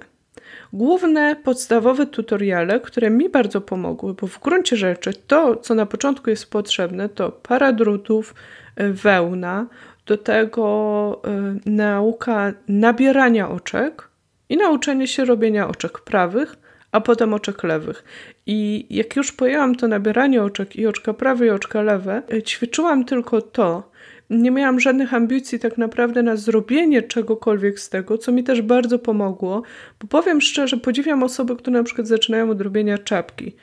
[0.74, 6.30] Główne, podstawowe tutoriale, które mi bardzo pomogły, bo w gruncie rzeczy to, co na początku
[6.30, 8.36] jest potrzebne, to para drutów,
[8.76, 9.67] e, wełna,
[10.06, 11.21] do tego
[11.65, 14.10] y, nauka nabierania oczek
[14.50, 16.56] i nauczenie się robienia oczek prawych,
[16.95, 18.03] a potem oczek lewych.
[18.45, 23.05] I jak już pojęłam to nabieranie oczek i oczka prawe i oczka lewe, y, ćwiczyłam
[23.05, 23.91] tylko to.
[24.29, 28.99] Nie miałam żadnych ambicji tak naprawdę na zrobienie czegokolwiek z tego, co mi też bardzo
[28.99, 29.63] pomogło,
[30.01, 33.55] bo powiem szczerze, podziwiam osoby, które na przykład zaczynają od robienia czapki.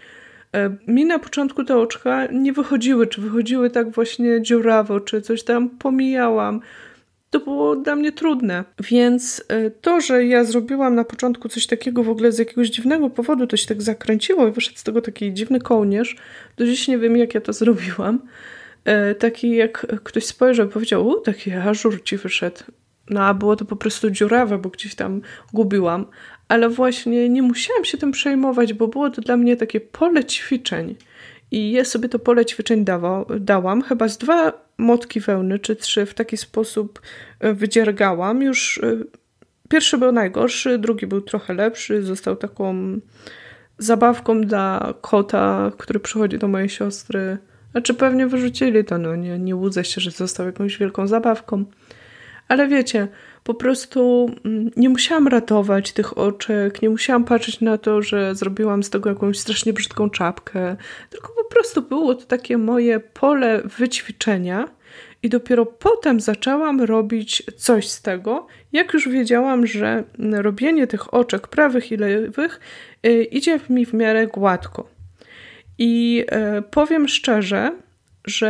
[0.55, 5.43] E, mi na początku te oczka nie wychodziły, czy wychodziły tak właśnie dziurawo, czy coś
[5.43, 6.61] tam pomijałam.
[7.33, 8.65] To było dla mnie trudne.
[8.81, 13.11] Więc e, to, że ja zrobiłam na początku coś takiego w ogóle z jakiegoś dziwnego
[13.11, 16.17] powodu, to się tak zakręciło i wyszedł z tego taki dziwny kołnierz.
[16.57, 18.23] Do dziś nie wiem, jak ja to zrobiłam.
[18.85, 22.61] E, taki jak ktoś spojrzał i powiedział, u, taki ażur ci wyszedł.
[23.11, 25.21] No a było to po prostu dziurawe, bo gdzieś tam
[25.53, 26.07] gubiłam
[26.53, 30.95] ale właśnie nie musiałam się tym przejmować, bo było to dla mnie takie pole ćwiczeń.
[31.53, 36.07] I ja sobie to pole ćwiczeń dawał, dałam, chyba z dwa motki wełny czy trzy
[36.07, 37.01] w taki sposób
[37.41, 38.43] e, wydziergałam.
[38.43, 38.97] Już e,
[39.69, 42.75] pierwszy był najgorszy, drugi był trochę lepszy, został taką
[43.79, 47.39] zabawką dla kota, który przychodzi do mojej siostry.
[47.73, 51.65] Znaczy pewnie wyrzucili to, no nie, nie łudzę się, że został jakąś wielką zabawką.
[52.49, 53.09] Ale wiecie,
[53.45, 58.83] po prostu mm, nie musiałam ratować tych oczek, nie musiałam patrzeć na to, że zrobiłam
[58.83, 60.77] z tego jakąś strasznie brzydką czapkę,
[61.11, 64.69] tylko po prostu było to takie moje pole wyćwiczenia.
[65.23, 71.49] I dopiero potem zaczęłam robić coś z tego, jak już wiedziałam, że robienie tych oczek
[71.49, 72.61] prawych i lewych
[73.07, 74.89] y, idzie mi w miarę gładko.
[75.79, 76.25] I
[76.59, 77.73] y, powiem szczerze,
[78.27, 78.49] że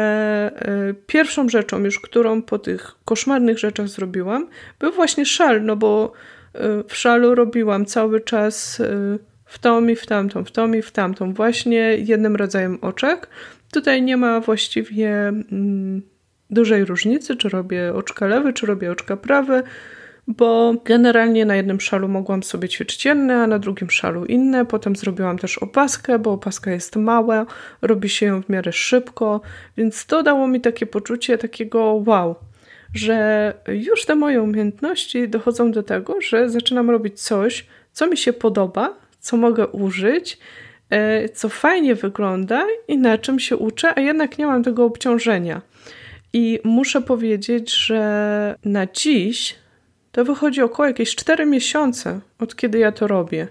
[0.54, 6.12] e, pierwszą rzeczą już, którą po tych koszmarnych rzeczach zrobiłam, był właśnie szal, no bo
[6.54, 10.82] e, w szalu robiłam cały czas e, w tą i w tamtą, w tą i
[10.82, 13.28] w tamtą, właśnie jednym rodzajem oczek.
[13.72, 16.02] Tutaj nie ma właściwie mm,
[16.50, 19.62] dużej różnicy, czy robię oczka lewy, czy robię oczka prawe
[20.28, 24.66] bo generalnie na jednym szalu mogłam sobie ćwiczyć jedne, a na drugim szalu inne.
[24.66, 27.46] Potem zrobiłam też opaskę, bo opaska jest mała,
[27.82, 29.40] robi się ją w miarę szybko,
[29.76, 32.34] więc to dało mi takie poczucie takiego wow,
[32.94, 38.32] że już te moje umiejętności dochodzą do tego, że zaczynam robić coś, co mi się
[38.32, 40.38] podoba, co mogę użyć
[40.90, 45.62] e, co fajnie wygląda i na czym się uczę, a jednak nie mam tego obciążenia.
[46.32, 49.61] I muszę powiedzieć, że na dziś
[50.12, 53.48] to wychodzi około jakieś 4 miesiące, od kiedy ja to robię.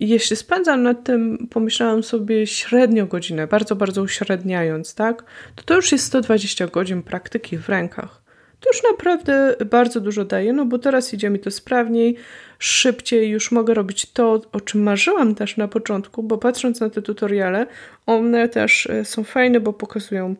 [0.00, 5.74] I jeśli spędzam nad tym, pomyślałam sobie średnio godzinę, bardzo, bardzo uśredniając, tak, to to
[5.74, 8.26] już jest 120 godzin praktyki w rękach.
[8.60, 12.16] To już naprawdę bardzo dużo daje, no bo teraz idzie mi to sprawniej,
[12.58, 17.02] szybciej, już mogę robić to, o czym marzyłam też na początku, bo patrząc na te
[17.02, 17.66] tutoriale,
[18.06, 20.36] one też e, są fajne, bo pokazują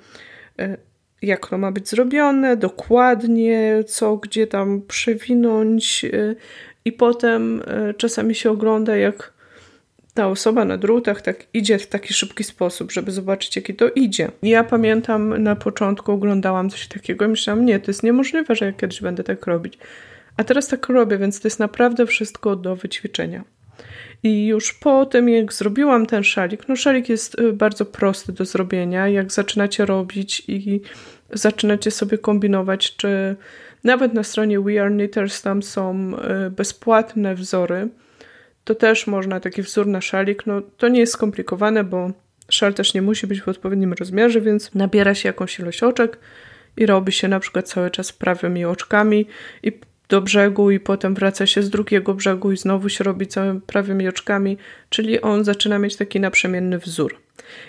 [0.59, 0.77] e,
[1.23, 6.35] jak to ma być zrobione, dokładnie, co gdzie tam przewinąć e,
[6.85, 7.63] i potem
[7.97, 9.37] czasami się ogląda, jak
[10.17, 14.31] ta osoba na drutach tak idzie w taki szybki sposób, żeby zobaczyć, jaki to idzie.
[14.43, 18.73] Ja pamiętam na początku oglądałam coś takiego i myślałam, nie, to jest niemożliwe, że ja
[18.73, 19.79] kiedyś będę tak robić.
[20.37, 23.45] A teraz tak robię, więc to jest naprawdę wszystko do wyćwiczenia.
[24.23, 28.45] I już po tym, jak zrobiłam ten szalik, no szalik jest y, bardzo prosty do
[28.45, 29.09] zrobienia.
[29.09, 30.81] Jak zaczynacie robić i
[31.33, 33.37] zaczynacie sobie kombinować, czy
[33.85, 36.13] nawet na stronie We Are Knitters tam są
[36.47, 37.89] y, bezpłatne wzory,
[38.65, 40.47] to też można taki wzór na szalik.
[40.47, 42.11] No to nie jest skomplikowane, bo
[42.51, 46.19] szal też nie musi być w odpowiednim rozmiarze, więc nabiera się jakąś ilość oczek
[46.77, 49.27] i robi się na przykład cały czas prawymi oczkami
[49.63, 49.73] i
[50.09, 54.09] do brzegu i potem wraca się z drugiego brzegu i znowu się robi całym prawymi
[54.09, 57.16] oczkami, czyli on zaczyna mieć taki naprzemienny wzór.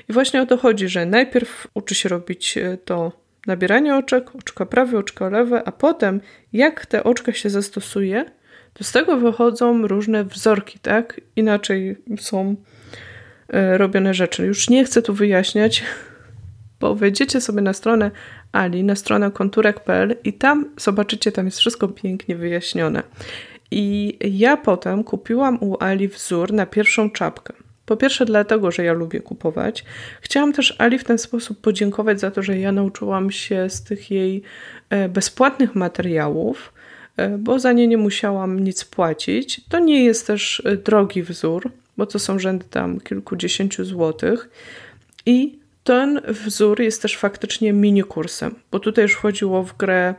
[0.09, 3.11] I właśnie o to chodzi, że najpierw uczy się robić e, to
[3.47, 6.21] nabieranie oczek, oczka prawe, oczka lewe, a potem
[6.53, 8.25] jak te oczka się zastosuje,
[8.73, 11.21] to z tego wychodzą różne wzorki, tak?
[11.35, 12.55] Inaczej są
[13.49, 14.45] e, robione rzeczy.
[14.45, 15.83] Już nie chcę tu wyjaśniać,
[16.79, 18.11] bo wejdziecie sobie na stronę
[18.51, 23.03] Ali, na stronę konturek.pl i tam zobaczycie, tam jest wszystko pięknie wyjaśnione.
[23.71, 27.53] I ja potem kupiłam u Ali wzór na pierwszą czapkę.
[27.85, 29.85] Po pierwsze, dlatego, że ja lubię kupować.
[30.21, 34.11] Chciałam też Ali w ten sposób podziękować za to, że ja nauczyłam się z tych
[34.11, 34.41] jej
[34.89, 36.73] e, bezpłatnych materiałów,
[37.17, 39.61] e, bo za nie nie musiałam nic płacić.
[39.69, 44.49] To nie jest też e, drogi wzór, bo to są rzędy tam kilkudziesięciu złotych.
[45.25, 50.15] I ten wzór jest też faktycznie mini kursem, bo tutaj już wchodziło w grę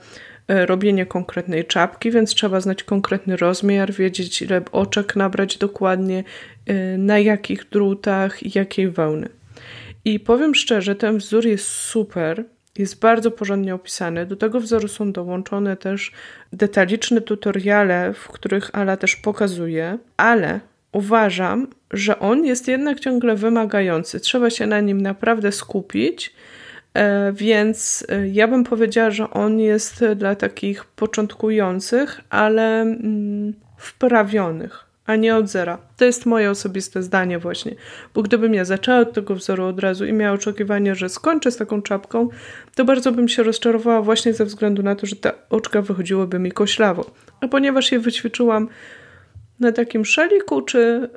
[0.48, 6.24] e, robienie konkretnej czapki, więc trzeba znać konkretny rozmiar, wiedzieć ile oczek nabrać dokładnie,
[6.66, 9.28] e, na jakich drutach i jakiej wełny.
[10.04, 12.44] I powiem szczerze, ten wzór jest super,
[12.78, 14.26] jest bardzo porządnie opisany.
[14.26, 16.12] Do tego wzoru są dołączone też
[16.52, 20.60] detaliczne tutoriale, w których Ala też pokazuje, ale
[20.92, 24.20] uważam, że on jest jednak ciągle wymagający.
[24.20, 26.34] Trzeba się na nim naprawdę skupić.
[26.94, 34.84] E, więc e, ja bym powiedziała, że on jest dla takich początkujących, ale mm, wprawionych,
[35.06, 35.78] a nie od zera.
[35.96, 37.74] To jest moje osobiste zdanie, właśnie.
[38.14, 41.56] Bo gdybym ja zaczęła od tego wzoru od razu i miała oczekiwanie, że skończę z
[41.56, 42.28] taką czapką,
[42.74, 46.52] to bardzo bym się rozczarowała, właśnie ze względu na to, że te oczka wychodziłyby mi
[46.52, 47.10] koślawo.
[47.40, 48.68] A ponieważ je wyćwiczyłam
[49.60, 51.10] na takim szaliku czy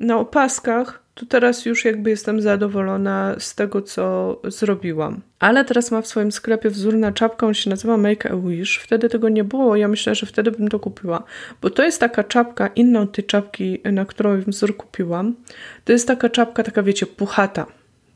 [0.00, 5.20] na opaskach, to teraz już jakby jestem zadowolona z tego, co zrobiłam.
[5.38, 8.78] Ale teraz ma w swoim sklepie wzór na czapkę, on się nazywa Make a Wish.
[8.78, 11.22] Wtedy tego nie było, ja myślę, że wtedy bym to kupiła.
[11.62, 15.34] Bo to jest taka czapka, inna od tej czapki, na którą wzór kupiłam.
[15.84, 17.66] To jest taka czapka, taka wiecie, puchata.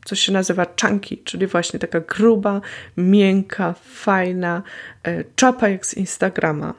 [0.05, 2.61] Co się nazywa chunky, czyli właśnie taka gruba,
[2.97, 4.63] miękka, fajna
[5.03, 6.73] e, czapa jak z Instagrama.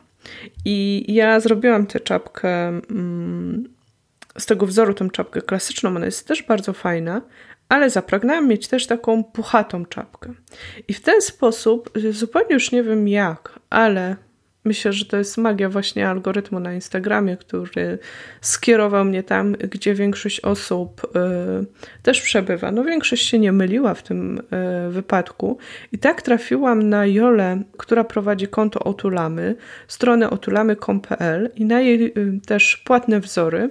[0.65, 3.69] I ja zrobiłam tę czapkę mm,
[4.39, 5.97] z tego wzoru, tę czapkę klasyczną.
[5.97, 7.23] Ona jest też bardzo fajna,
[7.69, 10.35] ale zapragnęłam mieć też taką puchatą czapkę.
[10.89, 14.17] I w ten sposób, zupełnie już nie wiem jak, ale
[14.64, 17.99] Myślę, że to jest magia właśnie algorytmu na Instagramie, który
[18.40, 22.73] skierował mnie tam, gdzie większość osób y, też przebywa.
[22.73, 25.59] No większość się nie myliła w tym y, wypadku.
[25.92, 29.57] I tak trafiłam na Jolę, która prowadzi konto Otulamy,
[29.88, 33.70] stronę otulamy.pl i na jej y, też płatne wzory.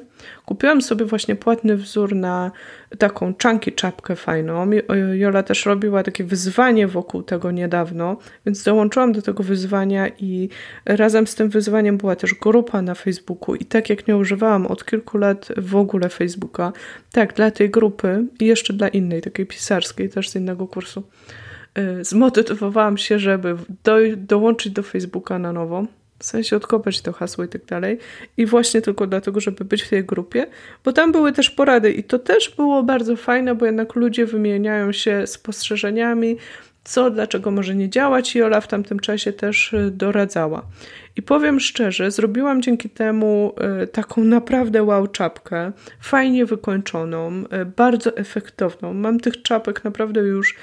[0.49, 2.51] Kupiłam sobie właśnie płatny wzór na
[2.97, 4.69] taką czanki czapkę fajną.
[5.13, 10.49] Jola też robiła takie wyzwanie wokół tego niedawno, więc dołączyłam do tego wyzwania i
[10.85, 14.85] razem z tym wyzwaniem była też grupa na Facebooku i tak jak nie używałam od
[14.85, 16.73] kilku lat w ogóle Facebooka,
[17.11, 21.03] tak dla tej grupy i jeszcze dla innej, takiej pisarskiej też z innego kursu,
[21.77, 25.85] y, zmotywowałam się, żeby do, dołączyć do Facebooka na nowo
[26.19, 27.97] w sensie odkopać to hasło i tak dalej.
[28.37, 30.47] I właśnie tylko dlatego, żeby być w tej grupie,
[30.85, 34.91] bo tam były też porady i to też było bardzo fajne, bo jednak ludzie wymieniają
[34.91, 36.37] się spostrzeżeniami,
[36.83, 40.65] co, dlaczego może nie działać i Ola w tamtym czasie też y, doradzała.
[41.15, 43.53] I powiem szczerze, zrobiłam dzięki temu
[43.83, 48.93] y, taką naprawdę wow czapkę, fajnie wykończoną, y, bardzo efektowną.
[48.93, 50.55] Mam tych czapek naprawdę już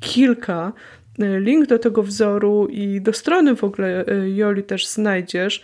[0.00, 0.72] kilka.
[1.18, 4.04] Link do tego wzoru i do strony w ogóle
[4.34, 5.62] Joli też znajdziesz.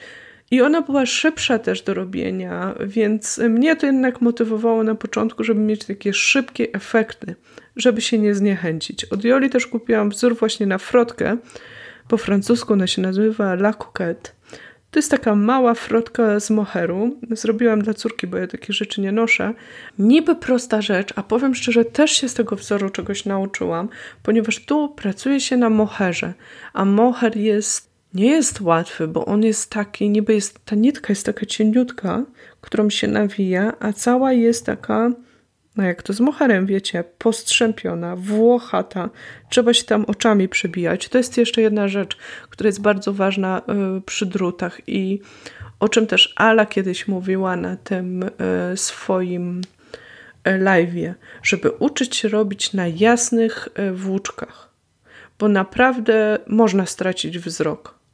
[0.50, 5.60] I ona była szybsza też do robienia, więc mnie to jednak motywowało na początku, żeby
[5.60, 7.34] mieć takie szybkie efekty,
[7.76, 9.04] żeby się nie zniechęcić.
[9.04, 11.36] Od Joli też kupiłam wzór właśnie na frotkę.
[12.08, 14.30] Po francusku ona się nazywa La Coquette.
[14.94, 17.16] To jest taka mała frotka z moheru.
[17.30, 19.54] Zrobiłam dla córki, bo ja takie rzeczy nie noszę.
[19.98, 23.88] Niby prosta rzecz, a powiem szczerze, też się z tego wzoru czegoś nauczyłam,
[24.22, 26.34] ponieważ tu pracuje się na moherze,
[26.72, 31.26] a moher jest nie jest łatwy, bo on jest taki, niby jest, ta nitka jest
[31.26, 32.24] taka cieniutka,
[32.60, 35.10] którą się nawija, a cała jest taka,
[35.76, 39.10] no jak to z moherem, wiecie, postrzępiona, włochata.
[39.50, 41.08] Trzeba się tam oczami przebijać.
[41.08, 42.16] To jest jeszcze jedna rzecz,
[42.50, 43.62] która jest bardzo ważna
[43.98, 45.20] y, przy drutach i
[45.80, 48.30] o czym też Ala kiedyś mówiła na tym y,
[48.76, 54.70] swoim y, live'ie, żeby uczyć się robić na jasnych włóczkach,
[55.38, 58.04] bo naprawdę można stracić wzrok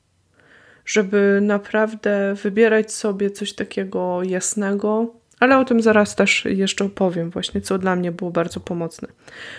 [0.84, 7.60] żeby naprawdę wybierać sobie coś takiego jasnego, ale o tym zaraz też jeszcze opowiem, właśnie
[7.60, 9.08] co dla mnie było bardzo pomocne.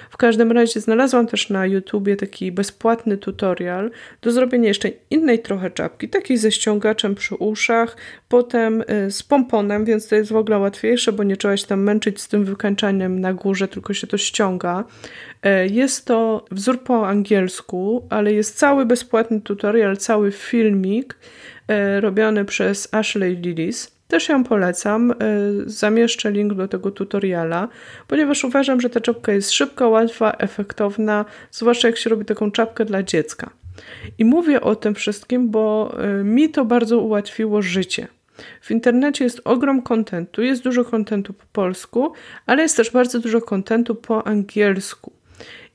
[0.10, 3.92] W każdym razie znalazłam też na YouTubie taki bezpłatny tutorial
[4.22, 7.98] do zrobienia jeszcze innej trochę czapki, takiej ze ściągaczem przy uszach,
[8.30, 11.84] potem y, z pomponem, więc to jest w ogóle łatwiejsze, bo nie trzeba się tam
[11.84, 14.84] męczyć z tym wykańczaniem na górze, tylko się to ściąga.
[15.46, 21.18] Y, jest to wzór po angielsku, ale jest cały bezpłatny tutorial, cały filmik
[21.72, 24.01] y, robiony przez Ashley Lillis.
[24.12, 25.12] Też ją polecam.
[25.12, 25.16] E,
[25.66, 27.68] zamieszczę link do tego tutoriala,
[28.08, 32.86] ponieważ uważam, że ta czapka jest szybka, łatwa, efektowna, zwłaszcza jak się robi taką czapkę
[32.86, 33.50] dla dziecka.
[34.18, 38.08] I mówię o tym wszystkim, bo e, mi to bardzo ułatwiło życie.
[38.62, 42.14] W internecie jest ogrom kontentu, jest dużo kontentu po polsku,
[42.46, 45.12] ale jest też bardzo dużo kontentu po angielsku.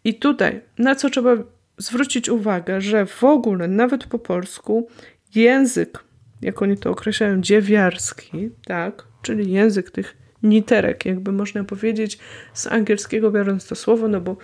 [0.05, 1.37] I tutaj, na co trzeba
[1.79, 4.88] zwrócić uwagę, że w ogóle, nawet po polsku,
[5.35, 6.06] język
[6.42, 12.18] jak oni to określają, dziewiarski, tak, czyli język tych niterek, jakby można powiedzieć,
[12.55, 14.37] z angielskiego biorąc to słowo, no bo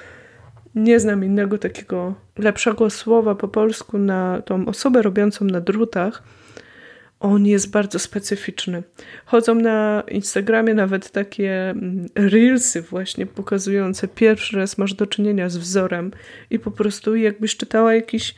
[0.74, 6.22] nie znam innego takiego lepszego słowa po polsku na tą osobę robiącą na drutach.
[7.20, 8.82] On jest bardzo specyficzny.
[9.24, 15.56] Chodzą na Instagramie nawet takie mm, reelsy właśnie pokazujące pierwszy raz masz do czynienia z
[15.56, 16.10] wzorem
[16.50, 18.34] i po prostu jakbyś czytała jakiś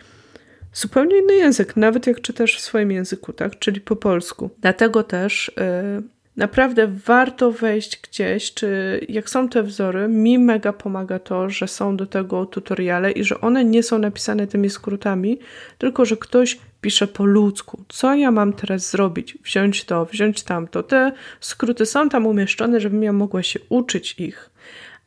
[0.75, 3.59] zupełnie inny język, nawet jak czytasz w swoim języku, tak?
[3.59, 4.51] Czyli po polsku.
[4.61, 6.03] Dlatego też yy,
[6.37, 11.97] naprawdę warto wejść gdzieś, czy jak są te wzory, mi mega pomaga to, że są
[11.97, 15.39] do tego tutoriale i że one nie są napisane tymi skrótami,
[15.79, 17.85] tylko że ktoś pisze po ludzku.
[17.89, 19.39] Co ja mam teraz zrobić?
[19.45, 20.83] Wziąć to, wziąć tamto.
[20.83, 24.51] Te skróty są tam umieszczone, żebym ja mogła się uczyć ich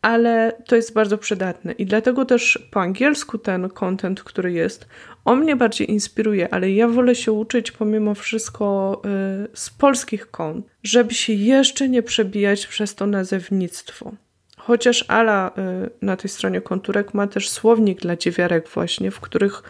[0.01, 4.87] ale to jest bardzo przydatne i dlatego też po angielsku ten content, który jest,
[5.27, 10.65] on mnie bardziej inspiruje, ale ja wolę się uczyć pomimo wszystko y, z polskich kont,
[10.83, 14.11] żeby się jeszcze nie przebijać przez to nazewnictwo.
[14.57, 19.63] Chociaż Ala y, na tej stronie konturek ma też słownik dla dziewiarek właśnie, w których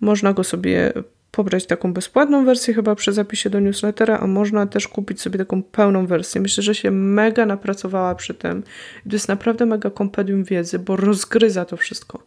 [0.00, 0.92] można go sobie
[1.36, 5.62] pobrać taką bezpłatną wersję chyba przy zapisie do newslettera, a można też kupić sobie taką
[5.62, 6.40] pełną wersję.
[6.40, 8.62] Myślę, że się mega napracowała przy tym.
[9.08, 12.22] to jest naprawdę mega kompendium wiedzy, bo rozgryza to wszystko.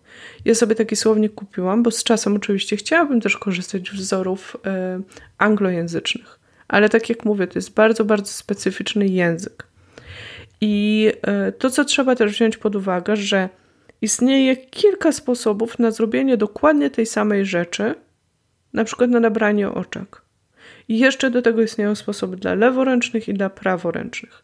[0.45, 5.03] Ja sobie taki słownik kupiłam, bo z czasem oczywiście chciałabym też korzystać z wzorów y,
[5.37, 6.39] anglojęzycznych.
[6.67, 9.67] Ale tak jak mówię, to jest bardzo, bardzo specyficzny język.
[10.61, 11.11] I
[11.47, 13.49] y, to, co trzeba też wziąć pod uwagę, że
[14.01, 17.95] istnieje kilka sposobów na zrobienie dokładnie tej samej rzeczy,
[18.73, 20.21] na przykład na nabranie oczek.
[20.87, 24.43] I jeszcze do tego istnieją sposoby dla leworęcznych i dla praworęcznych.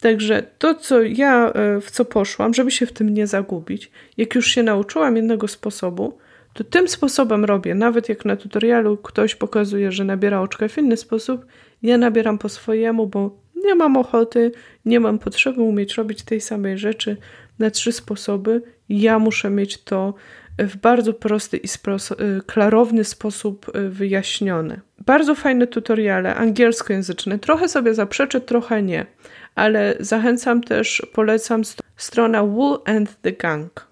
[0.00, 4.34] Także to, co ja e, w co poszłam, żeby się w tym nie zagubić, jak
[4.34, 6.18] już się nauczyłam jednego sposobu,
[6.52, 7.74] to tym sposobem robię.
[7.74, 11.46] Nawet jak na tutorialu ktoś pokazuje, że nabiera oczka w inny sposób,
[11.82, 14.52] ja nabieram po swojemu, bo nie mam ochoty,
[14.84, 17.16] nie mam potrzeby umieć robić tej samej rzeczy
[17.58, 18.62] na trzy sposoby.
[18.88, 20.14] Ja muszę mieć to
[20.58, 24.80] w bardzo prosty i y, klarowny sposób y, wyjaśnione.
[24.98, 27.38] Bardzo fajne tutoriale angielskojęzyczne.
[27.38, 29.06] Trochę sobie zaprzeczę, trochę nie,
[29.54, 33.86] ale zachęcam też, polecam st strona Wool and the Gang.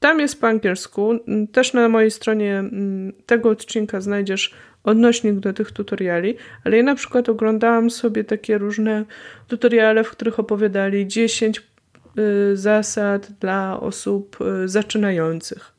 [0.00, 1.18] Tam jest po angielsku.
[1.52, 2.64] Też na mojej stronie
[3.26, 9.04] tego odcinka znajdziesz odnośnik do tych tutoriali, ale ja na przykład oglądałam sobie takie różne
[9.48, 11.69] tutoriale, w których opowiadali 10 Y,
[12.54, 15.72] zasad dla osób y, zaczynających.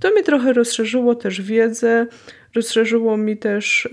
[0.00, 2.06] To mi trochę rozszerzyło też wiedzę,
[2.54, 3.88] rozszerzyło mi też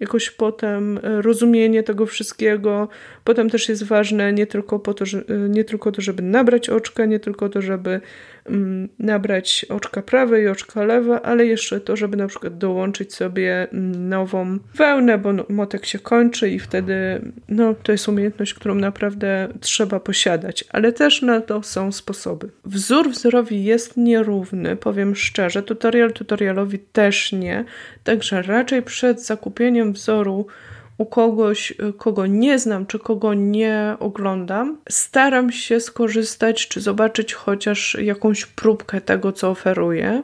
[0.00, 2.88] jakoś potem rozumienie tego wszystkiego.
[3.24, 7.04] Potem też jest ważne nie tylko, po to, że, nie tylko to, żeby nabrać oczka,
[7.04, 8.00] nie tylko to, żeby
[8.98, 14.08] nabrać oczka prawe i oczka lewe, ale jeszcze to, żeby na przykład dołączyć sobie mm,
[14.08, 19.48] nową wełnę, bo no, motek się kończy i wtedy no, to jest umiejętność, którą naprawdę
[19.60, 22.48] trzeba posiadać, ale też na to są sposoby.
[22.64, 27.64] Wzór wzorowi jest nierówny, powiem szczerze, tutorial tutorialowi też nie,
[28.04, 30.46] także raczej przed zakupieniem wzoru
[31.02, 37.34] u kogoś, y, kogo nie znam, czy kogo nie oglądam, staram się skorzystać, czy zobaczyć
[37.34, 40.22] chociaż jakąś próbkę tego, co oferuje,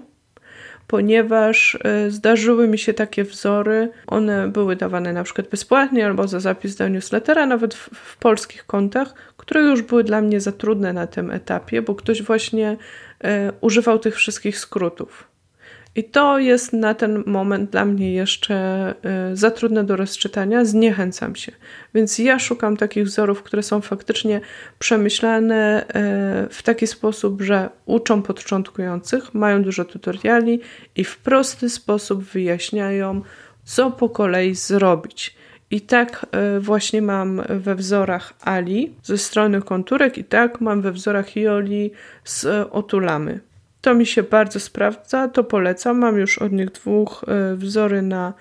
[0.86, 3.90] ponieważ y, zdarzyły mi się takie wzory.
[4.06, 8.66] One były dawane na przykład bezpłatnie albo za zapis do newslettera, nawet w, w polskich
[8.66, 12.76] kontach, które już były dla mnie za trudne na tym etapie, bo ktoś właśnie
[13.24, 13.28] y,
[13.60, 15.27] używał tych wszystkich skrótów.
[15.94, 18.94] I to jest na ten moment dla mnie jeszcze
[19.32, 21.52] y, za trudne do rozczytania, zniechęcam się.
[21.94, 24.40] Więc ja szukam takich wzorów, które są faktycznie
[24.78, 25.84] przemyślane y,
[26.50, 30.60] w taki sposób, że uczą początkujących, mają dużo tutoriali
[30.96, 33.22] i w prosty sposób wyjaśniają,
[33.64, 35.36] co po kolei zrobić.
[35.70, 36.26] I tak
[36.56, 41.90] y, właśnie mam we wzorach Ali ze strony konturek, i tak mam we wzorach Ioli
[42.24, 43.40] z otulamy.
[43.80, 45.98] To mi się bardzo sprawdza, to polecam.
[45.98, 48.34] Mam już od nich dwóch e, wzory na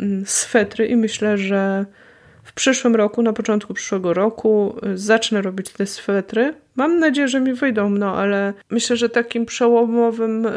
[0.00, 1.86] mm, swetry i myślę, że
[2.42, 6.54] w przyszłym roku, na początku przyszłego roku e, zacznę robić te swetry.
[6.76, 10.52] Mam nadzieję, że mi wyjdą, no ale myślę, że takim przełomowym e,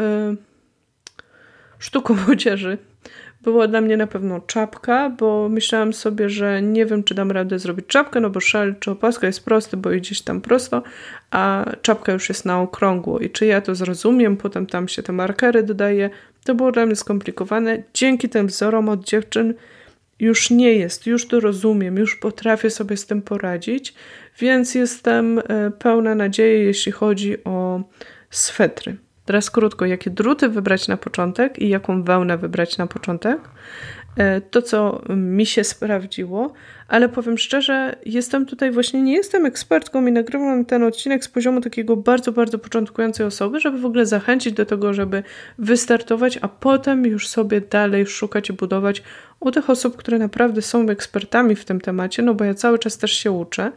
[1.79, 2.77] sztuką odzieży
[3.41, 7.59] była dla mnie na pewno czapka, bo myślałam sobie, że nie wiem, czy dam radę
[7.59, 10.83] zrobić czapkę, no bo szal czy opaska jest prosty, bo idzie tam prosto,
[11.31, 13.19] a czapka już jest na okrągło.
[13.19, 16.09] I czy ja to zrozumiem, potem tam się te markery dodaje,
[16.43, 17.83] to było dla mnie skomplikowane.
[17.93, 19.53] Dzięki tym wzorom od dziewczyn
[20.19, 23.93] już nie jest, już to rozumiem, już potrafię sobie z tym poradzić,
[24.39, 27.81] więc jestem e, pełna nadziei, jeśli chodzi o
[28.29, 28.97] swetry.
[29.27, 33.39] Teraz krótko, jakie druty wybrać na początek i jaką wełnę wybrać na początek.
[34.17, 36.53] E, to, co mi się sprawdziło,
[36.87, 41.61] ale powiem szczerze, jestem tutaj właśnie, nie jestem ekspertką i nagrywam ten odcinek z poziomu
[41.61, 45.23] takiego bardzo, bardzo początkującej osoby, żeby w ogóle zachęcić do tego, żeby
[45.57, 49.03] wystartować, a potem już sobie dalej szukać i budować
[49.39, 52.97] u tych osób, które naprawdę są ekspertami w tym temacie, no bo ja cały czas
[52.97, 53.71] też się uczę.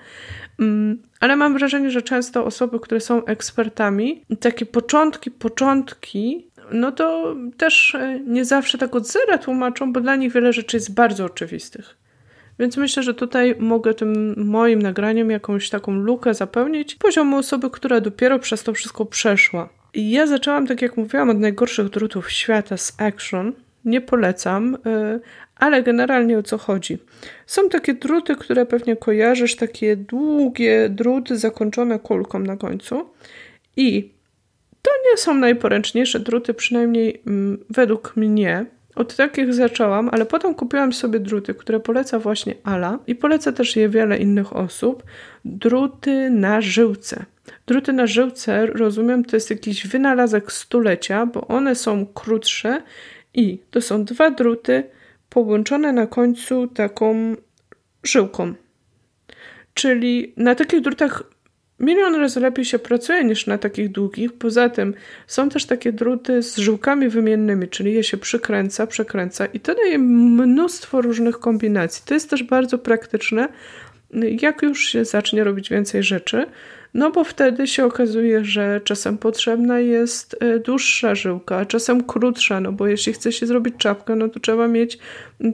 [0.61, 7.37] Mm, ale mam wrażenie, że często osoby, które są ekspertami, takie początki, początki, no to
[7.57, 11.25] też e, nie zawsze tak od zera tłumaczą, bo dla nich wiele rzeczy jest bardzo
[11.25, 11.97] oczywistych.
[12.59, 18.01] Więc myślę, że tutaj mogę tym moim nagraniem jakąś taką lukę zapełnić poziomu osoby, która
[18.01, 19.69] dopiero przez to wszystko przeszła.
[19.95, 23.53] I ja zaczęłam, tak jak mówiłam, od najgorszych drutów świata z Action.
[23.85, 25.21] Nie polecam, e,
[25.57, 26.99] ale generalnie o co chodzi?
[27.47, 33.11] Są takie druty, które pewnie kojarzysz, takie długie druty zakończone kulką na końcu.
[33.77, 34.11] I
[34.83, 38.67] to nie są najporęczniejsze druty, przynajmniej mm, według mnie.
[38.95, 43.77] Od takich zaczęłam, ale potem kupiłam sobie druty, które poleca właśnie Ala i poleca też
[43.77, 45.03] je wiele innych osób.
[45.45, 47.25] Druty na żyłce.
[47.67, 52.83] Druty na żyłce, rozumiem, to jest jakiś wynalazek stulecia, bo one są krótsze
[53.35, 54.85] i to są dwa druty
[55.29, 57.37] połączone na końcu taką
[58.03, 58.55] żyłką.
[59.75, 61.23] Czyli na takich drutach
[61.81, 64.33] milion razy lepiej się pracuje niż na takich długich.
[64.33, 64.95] Poza tym
[65.27, 69.99] są też takie druty z żyłkami wymiennymi, czyli je się przykręca, przekręca i to daje
[69.99, 72.03] mnóstwo różnych kombinacji.
[72.07, 73.49] To jest też bardzo praktyczne,
[74.41, 76.47] jak już się zacznie robić więcej rzeczy,
[76.95, 82.61] no bo wtedy się okazuje, że czasem potrzebna jest e, dłuższa żyłka, a czasem krótsza,
[82.61, 84.99] no bo jeśli chce się zrobić czapkę, no to trzeba mieć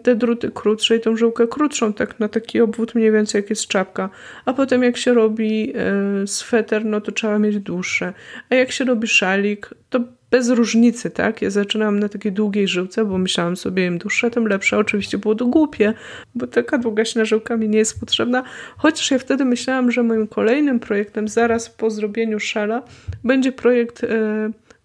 [0.02, 3.66] te druty krótsze i tą żyłkę krótszą, tak na taki obwód mniej więcej jak jest
[3.66, 4.10] czapka.
[4.44, 8.12] A potem jak się robi e, sweter, no to trzeba mieć dłuższe.
[8.50, 10.00] A jak się robi szalik, to
[10.36, 11.42] bez różnicy, tak?
[11.42, 14.78] Ja zaczynałam na takiej długiej żyłce, bo myślałam sobie, im dłuższe, tym lepsze.
[14.78, 15.94] Oczywiście było to głupie,
[16.34, 18.42] bo taka długaśna żyłka mi nie jest potrzebna,
[18.76, 22.82] chociaż ja wtedy myślałam, że moim kolejnym projektem, zaraz po zrobieniu szala,
[23.24, 24.08] będzie projekt e,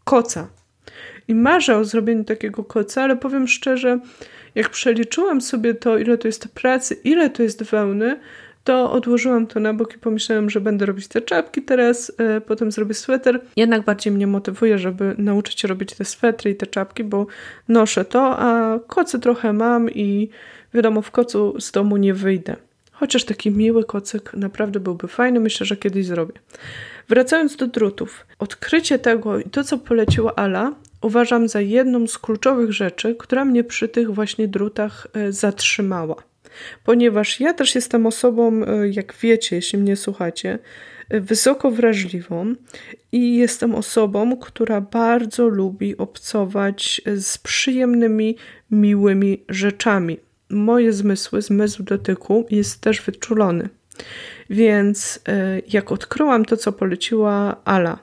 [0.04, 0.48] koca.
[1.28, 4.00] I marzę o zrobieniu takiego koca, ale powiem szczerze,
[4.56, 8.20] jak przeliczyłam sobie to, ile to jest pracy, ile to jest wełny,
[8.64, 12.72] to odłożyłam to na bok i pomyślałam, że będę robić te czapki teraz, e, potem
[12.72, 13.42] zrobię sweter.
[13.56, 17.28] Jednak bardziej mnie motywuje, żeby nauczyć się robić te swetry i te czapki, bo
[17.68, 20.30] noszę to, a kocy trochę mam i
[20.74, 22.56] wiadomo, w kocu z domu nie wyjdę.
[22.92, 26.34] Chociaż taki miły kocyk naprawdę byłby fajny, myślę, że kiedyś zrobię.
[27.10, 28.26] Wracając do drutów.
[28.40, 33.64] Odkrycie tego i to, co poleciła Ala, uważam za jedną z kluczowych rzeczy, która mnie
[33.64, 36.16] przy tych właśnie drutach e, zatrzymała.
[36.84, 40.60] Ponieważ ja też jestem osobą, e, jak wiecie, jeśli mnie słuchacie,
[41.10, 42.56] wysoko wrażliwą
[43.12, 48.38] i jestem osobą, która bardzo lubi obcować z przyjemnymi,
[48.72, 50.18] miłymi rzeczami.
[50.50, 53.70] Moje zmysły, zmysł dotyku jest też wyczulony.
[54.50, 58.00] Więc e, jak odkryłam to, co poleciła Ala,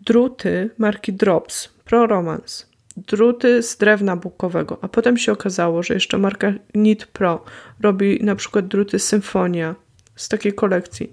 [0.00, 2.66] druty marki Drops, Pro Romance,
[3.06, 7.44] druty z drewna bukowego, a potem się okazało, że jeszcze marka Knit Pro
[7.80, 9.74] robi na przykład druty Symfonia
[10.16, 11.12] z takiej kolekcji.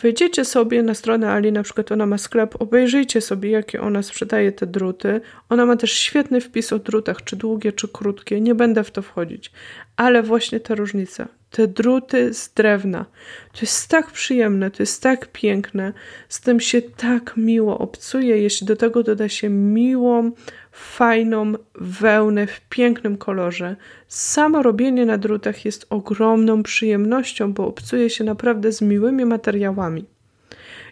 [0.00, 4.52] Wejdziecie sobie na stronę Ali, na przykład ona ma sklep, obejrzyjcie sobie, jakie ona sprzedaje
[4.52, 5.20] te druty.
[5.48, 8.40] Ona ma też świetny wpis o drutach, czy długie, czy krótkie.
[8.40, 9.52] Nie będę w to wchodzić,
[9.96, 11.28] ale właśnie ta różnica.
[11.50, 13.04] Te druty z drewna.
[13.52, 15.92] To jest tak przyjemne, to jest tak piękne,
[16.28, 20.32] z tym się tak miło obcuje, jeśli do tego doda się miłą,
[20.72, 23.76] fajną wełnę w pięknym kolorze.
[24.08, 30.04] Samo robienie na drutach jest ogromną przyjemnością, bo obcuje się naprawdę z miłymi materiałami.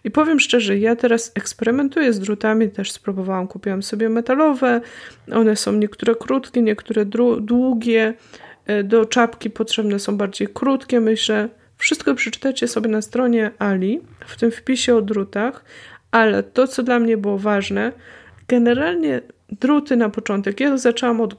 [0.05, 4.81] I powiem szczerze, ja teraz eksperymentuję z drutami, też spróbowałam, kupiłam sobie metalowe.
[5.33, 7.05] One są niektóre krótkie, niektóre
[7.41, 8.15] długie.
[8.69, 11.49] E, do czapki potrzebne są bardziej krótkie, myślę.
[11.77, 15.65] Wszystko przeczytacie sobie na stronie Ali, w tym wpisie o drutach,
[16.11, 17.93] ale to, co dla mnie było ważne,
[18.49, 20.61] generalnie druty na początek.
[20.61, 21.35] Ja zaczęłam od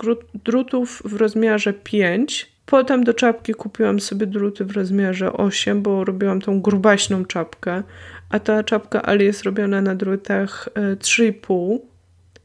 [0.46, 2.52] drutów w rozmiarze 5.
[2.66, 7.84] Potem do czapki kupiłam sobie druty w rozmiarze 8, bo robiłam tą grubaśną czapkę,
[8.30, 11.80] a ta czapka Ali jest robiona na drutach 3,5.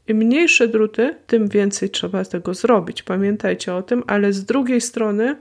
[0.07, 3.03] Im mniejsze druty, tym więcej trzeba z tego zrobić.
[3.03, 5.35] Pamiętajcie o tym, ale z drugiej strony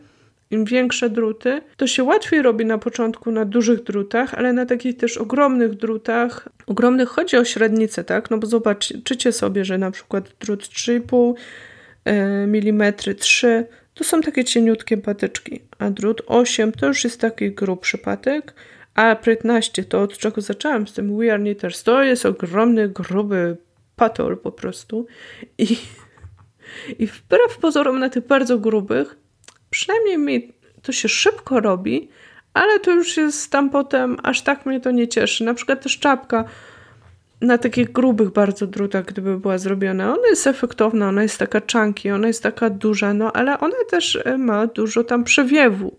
[0.50, 4.96] im większe druty, to się łatwiej robi na początku na dużych drutach, ale na takich
[4.96, 8.30] też ogromnych drutach, ogromnych chodzi o średnicę, tak?
[8.30, 11.34] No bo zobaczycie sobie, że na przykład drut 3,5
[12.04, 17.98] mm 3 to są takie cieniutkie patyczki, a drut 8 to już jest taki grubszy
[17.98, 18.54] patyk,
[18.94, 23.56] a 15 to od czego zaczęłam z tym We Are Knitters, to jest ogromny, gruby
[23.96, 25.06] patol po prostu
[25.58, 25.78] i,
[26.98, 29.16] i wbrew pozorom na tych bardzo grubych
[29.70, 32.08] przynajmniej mi to się szybko robi,
[32.54, 35.44] ale to już jest tam potem, aż tak mnie to nie cieszy.
[35.44, 36.44] Na przykład też czapka
[37.40, 42.10] na takich grubych bardzo drutach, gdyby była zrobiona, ona jest efektowna, ona jest taka chunky,
[42.10, 45.96] ona jest taka duża, no ale ona też e, ma dużo tam przewiewu.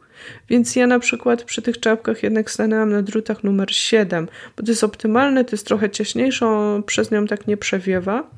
[0.49, 4.71] Więc ja na przykład przy tych czapkach jednak stanęłam na drutach numer 7, bo to
[4.71, 8.29] jest optymalne, to jest trochę cieśniejszą, przez nią tak nie przewiewa.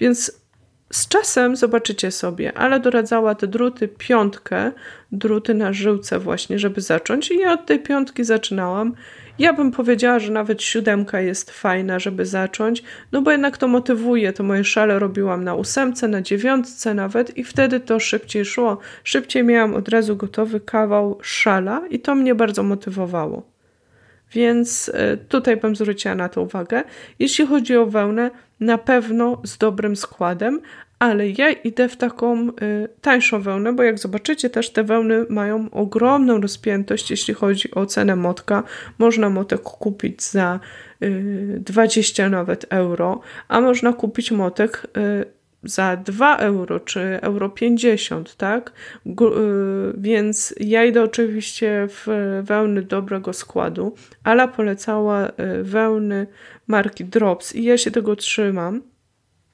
[0.00, 0.44] Więc
[0.92, 4.72] z czasem zobaczycie sobie, ale doradzała te druty piątkę,
[5.12, 8.94] druty na żyłce właśnie, żeby zacząć i ja od tej piątki zaczynałam.
[9.38, 12.82] Ja bym powiedziała, że nawet siódemka jest fajna, żeby zacząć,
[13.12, 14.32] no bo jednak to motywuje.
[14.32, 18.78] To moje szale robiłam na ósemce, na dziewiątce nawet i wtedy to szybciej szło.
[19.04, 23.42] Szybciej miałam od razu gotowy kawał szala i to mnie bardzo motywowało.
[24.32, 26.82] Więc e, tutaj bym zwróciła na to uwagę.
[27.18, 28.30] Jeśli chodzi o wełnę,
[28.60, 30.60] na pewno z dobrym składem,
[31.04, 32.52] ale ja idę w taką y,
[33.00, 38.16] tańszą wełnę, bo jak zobaczycie też te wełny mają ogromną rozpiętość, jeśli chodzi o cenę
[38.16, 38.62] motka.
[38.98, 40.60] Można motek kupić za
[41.02, 45.24] y, 20 nawet euro, a można kupić motek y,
[45.64, 48.72] za 2 euro czy euro 50, tak?
[49.06, 49.12] Y,
[49.98, 52.06] więc ja idę oczywiście w
[52.42, 53.94] wełny dobrego składu.
[54.24, 55.32] Ala polecała y,
[55.62, 56.26] wełny
[56.66, 58.93] marki Drops i ja się tego trzymam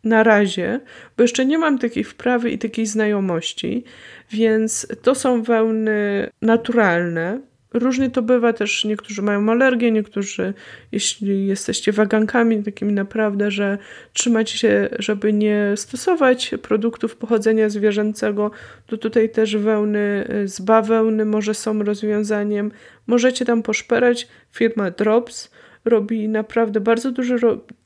[0.04, 0.80] na razie,
[1.16, 3.84] bo jeszcze nie mam takiej wprawy i takiej znajomości,
[4.30, 7.40] więc to są wełny naturalne.
[7.74, 10.54] Różnie to bywa też, niektórzy mają alergię, niektórzy,
[10.92, 13.78] jeśli jesteście wagankami takimi naprawdę, że
[14.12, 18.50] trzymacie się, żeby nie stosować produktów pochodzenia zwierzęcego,
[18.86, 22.72] to tutaj też wełny z bawełny może są rozwiązaniem.
[23.06, 25.50] Możecie tam poszperać, firma Drops,
[25.84, 27.36] robi naprawdę bardzo duży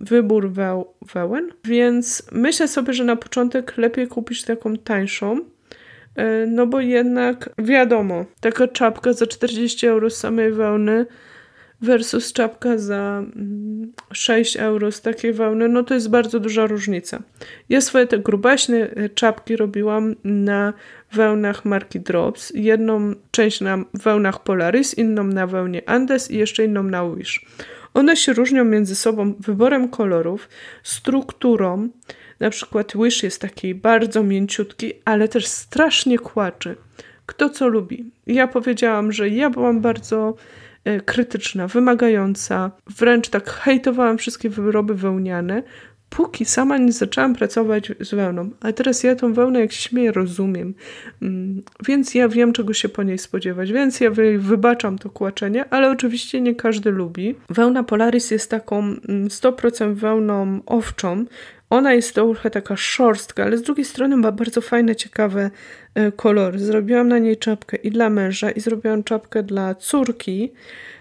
[0.00, 5.40] wybór weł wełen, więc myślę sobie, że na początek lepiej kupić taką tańszą,
[6.16, 11.06] e, no bo jednak wiadomo, taka czapka za 40 euro z samej wełny
[11.84, 13.22] versus czapka za
[14.12, 17.22] 6 mm, euro z takiej wełny, no to jest bardzo duża różnica.
[17.68, 20.72] Ja swoje te grubaśne e, czapki robiłam na
[21.12, 22.52] wełnach marki Drops.
[22.54, 27.46] Jedną część na wełnach Polaris, inną na wełnie Andes i jeszcze inną na Wish.
[27.94, 30.48] One się różnią między sobą wyborem kolorów,
[30.82, 31.88] strukturą.
[32.40, 36.76] Na przykład Wish jest taki bardzo mięciutki, ale też strasznie kłaczy.
[37.26, 38.10] Kto co lubi.
[38.26, 40.34] Ja powiedziałam, że ja byłam bardzo
[40.84, 45.62] e, krytyczna, wymagająca, wręcz tak hejtowałam wszystkie wyroby wełniane.
[46.16, 48.50] Póki sama nie zaczęłam pracować z wełną.
[48.60, 50.74] A teraz ja tą wełnę, jak śmieję, rozumiem.
[51.22, 53.72] Mm, więc ja wiem, czego się po niej spodziewać.
[53.72, 57.34] Więc ja wybaczam to kłaczenie, ale oczywiście nie każdy lubi.
[57.50, 58.94] Wełna Polaris jest taką
[59.28, 61.24] 100% mm, wełną owczą,
[61.70, 65.50] ona jest trochę taka szorstka, ale z drugiej strony ma bardzo fajne, ciekawe
[65.94, 66.58] e, kolory.
[66.58, 70.52] Zrobiłam na niej czapkę i dla męża, i zrobiłam czapkę dla córki.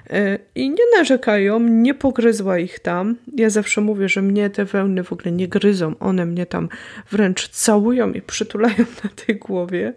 [0.09, 3.15] E, I nie narzekają, nie pogryzła ich tam.
[3.37, 5.95] Ja zawsze mówię, że mnie te wełny w ogóle nie gryzą.
[5.99, 6.69] One mnie tam
[7.11, 9.93] wręcz całują i przytulają na tej głowie.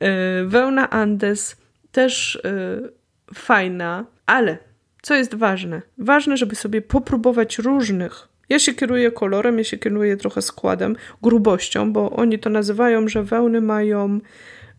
[0.00, 1.56] E, wełna Andes
[1.92, 2.42] też
[3.34, 4.58] fajna, ale
[5.02, 5.82] co jest ważne?
[5.98, 11.92] Ważne, żeby sobie popróbować różnych ja się kieruję kolorem, ja się kieruję trochę składem, grubością,
[11.92, 14.20] bo oni to nazywają, że wełny mają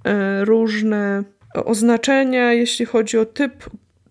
[0.04, 3.54] e, różne oznaczenia, jeśli chodzi o typ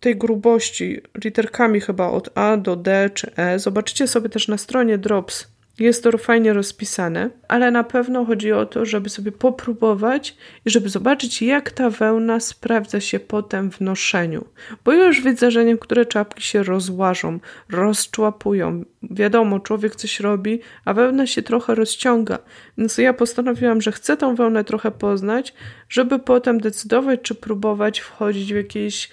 [0.01, 3.59] tej grubości, literkami chyba od A do D czy E.
[3.59, 5.47] Zobaczycie sobie też na stronie Drops
[5.81, 10.37] jest to fajnie rozpisane, ale na pewno chodzi o to, żeby sobie popróbować
[10.67, 14.45] i żeby zobaczyć, jak ta wełna sprawdza się potem w noszeniu.
[14.85, 17.41] Bo już widzę, że niektóre czapki się rozłażą,
[17.71, 18.85] rozczłapują.
[19.03, 22.39] Wiadomo, człowiek coś robi, a wełna się trochę rozciąga.
[22.79, 25.55] Więc ja postanowiłam, że chcę tą wełnę trochę poznać,
[25.89, 29.11] żeby potem decydować, czy próbować wchodzić w jakieś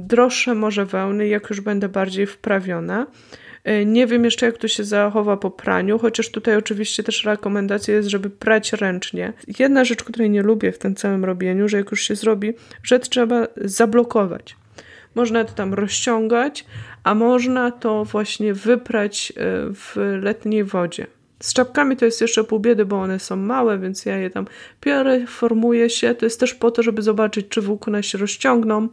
[0.00, 3.06] droższe może wełny, jak już będę bardziej wprawiona.
[3.64, 7.94] E, nie wiem jeszcze, jak to się zachowa po praniu, chociaż tutaj oczywiście też rekomendacja
[7.94, 9.32] jest, żeby prać ręcznie.
[9.58, 12.52] Jedna rzecz, której nie lubię w tym całym robieniu, że jak już się zrobi,
[12.82, 14.56] że trzeba zablokować.
[15.14, 16.64] Można to tam rozciągać,
[17.04, 19.42] a można to właśnie wyprać e,
[19.74, 21.06] w letniej wodzie.
[21.40, 24.46] Z czapkami to jest jeszcze pół biedy, bo one są małe, więc ja je tam
[24.82, 26.14] biorę, formuję się.
[26.14, 28.88] To jest też po to, żeby zobaczyć, czy włókna się rozciągną,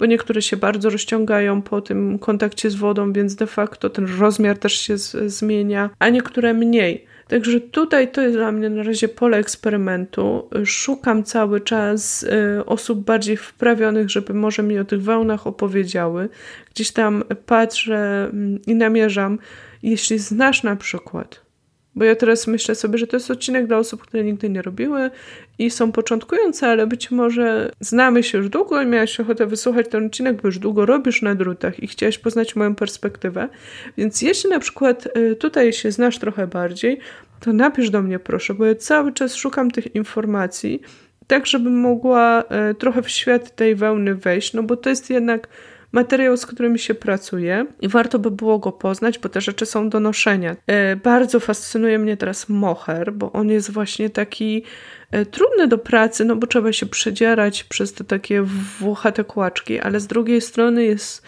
[0.00, 4.58] bo niektóre się bardzo rozciągają po tym kontakcie z wodą, więc de facto ten rozmiar
[4.58, 7.06] też się z, zmienia, a niektóre mniej.
[7.28, 10.48] Także tutaj to jest dla mnie na razie pole eksperymentu.
[10.64, 16.28] Szukam cały czas y, osób bardziej wprawionych, żeby może mi o tych wełnach opowiedziały.
[16.74, 18.30] Gdzieś tam patrzę
[18.66, 19.38] y, i namierzam.
[19.82, 21.49] Jeśli znasz na przykład
[21.94, 25.10] bo ja teraz myślę sobie, że to jest odcinek dla osób, które nigdy nie robiły
[25.58, 30.06] i są początkujące, ale być może znamy się już długo i miałaś ochotę wysłuchać ten
[30.06, 33.48] odcinek, bo już długo robisz na drutach i chciałaś poznać moją perspektywę.
[33.96, 36.98] Więc jeśli na przykład y, tutaj się znasz trochę bardziej,
[37.40, 40.80] to napisz do mnie proszę, bo ja cały czas szukam tych informacji,
[41.26, 45.48] tak żebym mogła y, trochę w świat tej wełny wejść, no bo to jest jednak
[45.92, 49.88] materiał, z którym się pracuje i warto by było go poznać, bo te rzeczy są
[49.88, 50.56] do noszenia.
[50.66, 54.64] E, bardzo fascynuje mnie teraz moher, bo on jest właśnie taki
[55.10, 58.42] e, trudny do pracy, no bo trzeba się przedzierać przez te takie
[58.80, 61.22] włochate kłaczki, ale z drugiej strony jest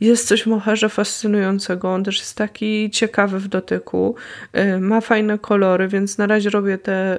[0.00, 1.94] jest coś w moherze fascynującego.
[1.94, 4.14] On też jest taki ciekawy w dotyku.
[4.52, 7.18] E, ma fajne kolory, więc na razie robię te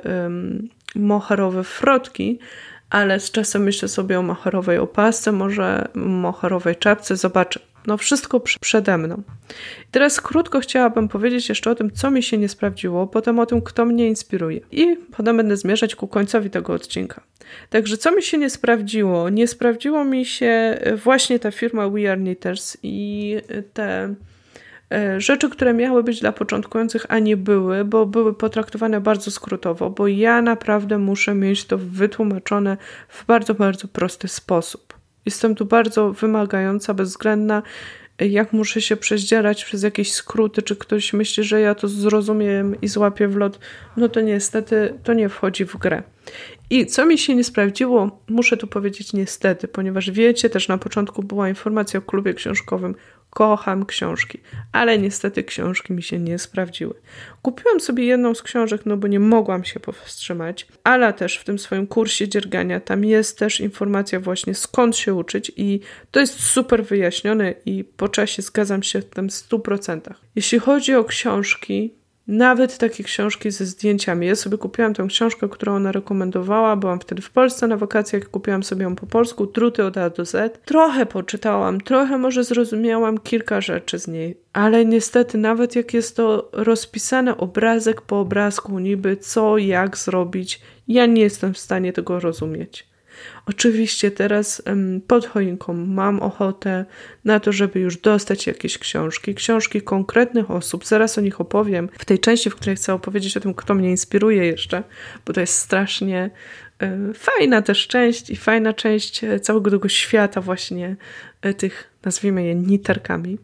[0.95, 2.39] moherowe frotki,
[2.95, 7.59] ale z czasem myślę sobie o moherowej opasce, może moherowej czapce, zobaczę.
[7.87, 9.23] No wszystko przede mną.
[9.81, 13.45] I teraz krótko chciałabym powiedzieć jeszcze o tym, co mi się nie sprawdziło, potem o
[13.45, 14.59] tym, kto mnie inspiruje.
[14.71, 17.21] I potem będę zmierzać ku końcowi tego odcinka.
[17.69, 19.29] Także co mi się nie sprawdziło?
[19.29, 23.35] Nie sprawdziło mi się właśnie ta firma We Are Knitters i
[23.73, 24.15] te E,
[25.17, 30.07] rzeczy, które miały być dla początkujących, a nie były, bo były potraktowane bardzo skrótowo, bo
[30.07, 32.77] ja naprawdę muszę mieć to wytłumaczone
[33.09, 34.93] w bardzo, bardzo prosty sposób.
[35.25, 37.63] Jestem tu bardzo wymagająca, bezwzględna,
[38.19, 42.87] jak muszę się przeździerać przez jakieś skróty, czy ktoś myśli, że ja to zrozumiem i
[42.87, 43.59] złapię w lot,
[43.97, 46.03] no to niestety to nie wchodzi w grę.
[46.69, 51.23] I co mi się nie sprawdziło, muszę tu powiedzieć niestety, ponieważ wiecie, też na początku
[51.23, 52.95] była informacja o klubie książkowym
[53.35, 54.39] kocham książki,
[54.71, 56.93] ale niestety książki mi się nie sprawdziły.
[57.41, 61.59] Kupiłam sobie jedną z książek, no bo nie mogłam się powstrzymać, ale też w tym
[61.59, 65.79] swoim kursie dziergania tam jest też informacja właśnie skąd się uczyć i
[66.11, 69.99] to jest super wyjaśnione i po czasie zgadzam się w tym 100%.
[70.35, 71.93] Jeśli chodzi o książki,
[72.27, 74.27] nawet takie książki ze zdjęciami.
[74.27, 76.75] Ja sobie kupiłam tę książkę, którą ona rekomendowała.
[76.75, 80.25] Byłam wtedy w Polsce na wakacjach, kupiłam sobie ją po polsku, truty od A do
[80.25, 80.59] Z.
[80.65, 86.49] Trochę poczytałam, trochę może zrozumiałam kilka rzeczy z niej, ale niestety nawet jak jest to
[86.53, 92.94] rozpisane obrazek po obrazku, niby co, jak zrobić, ja nie jestem w stanie tego rozumieć.
[93.45, 94.61] Oczywiście teraz
[95.07, 96.85] pod choinką mam ochotę
[97.25, 100.85] na to, żeby już dostać jakieś książki, książki konkretnych osób.
[100.85, 103.89] Zaraz o nich opowiem w tej części, w której chcę opowiedzieć o tym, kto mnie
[103.89, 104.83] inspiruje jeszcze,
[105.25, 106.29] bo to jest strasznie
[107.13, 110.95] fajna też część i fajna część e, całego tego świata właśnie
[111.41, 113.37] e, tych, nazwijmy je niterkami.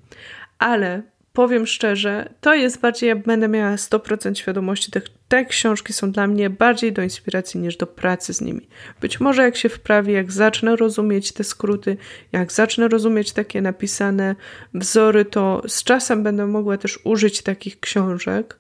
[0.60, 1.02] Ale
[1.34, 6.28] powiem szczerze, to jest bardziej, ja będę miała 100% świadomości, te, te książki są dla
[6.28, 8.68] mnie bardziej do inspiracji niż do pracy z nimi.
[9.02, 11.98] Być może jak się wprawi, jak zacznę rozumieć te skróty,
[12.32, 14.36] jak zacznę rozumieć takie napisane
[14.74, 18.60] wzory, to z czasem będę mogła też użyć takich książek,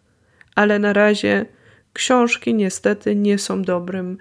[0.55, 1.45] ale na razie
[1.93, 4.17] książki niestety nie są dobrym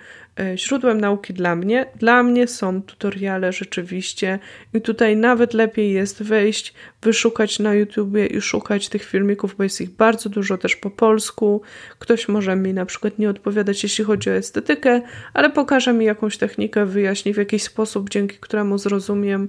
[0.56, 1.86] źródłem nauki dla mnie.
[1.96, 4.38] Dla mnie są tutoriale rzeczywiście
[4.74, 9.80] i tutaj nawet lepiej jest wejść, wyszukać na YouTubie i szukać tych filmików, bo jest
[9.80, 11.62] ich bardzo dużo też po polsku.
[11.98, 15.02] Ktoś może mi na przykład nie odpowiadać, jeśli chodzi o estetykę,
[15.34, 19.48] ale pokaże mi jakąś technikę, wyjaśni w jakiś sposób, dzięki któremu zrozumiem,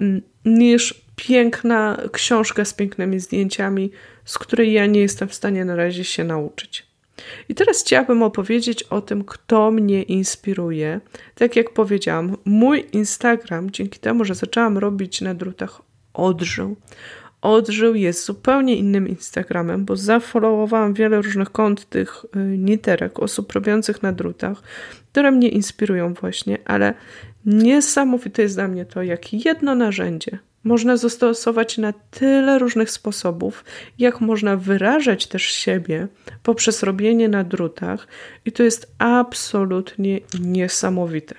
[0.00, 3.90] mm, niż piękna książka z pięknymi zdjęciami,
[4.24, 6.93] z której ja nie jestem w stanie na razie się nauczyć.
[7.48, 11.00] I teraz chciałabym opowiedzieć o tym, kto mnie inspiruje.
[11.34, 15.82] Tak jak powiedziałam, mój Instagram, dzięki temu, że zaczęłam robić na drutach,
[16.14, 16.76] odżył.
[17.42, 24.02] Odżył jest zupełnie innym Instagramem, bo zafollowowałam wiele różnych kont tych y, niterek, osób robiących
[24.02, 24.62] na drutach,
[25.12, 26.94] które mnie inspirują właśnie, ale
[27.46, 33.64] niesamowite jest dla mnie to, jak jedno narzędzie można zastosować na tyle różnych sposobów,
[33.98, 36.08] jak można wyrażać też siebie
[36.42, 38.06] poprzez robienie na drutach,
[38.44, 41.34] i to jest absolutnie niesamowite.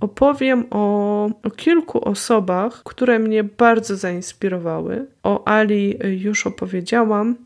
[0.00, 5.06] Opowiem o, o kilku osobach, które mnie bardzo zainspirowały.
[5.22, 7.36] O Ali już opowiedziałam,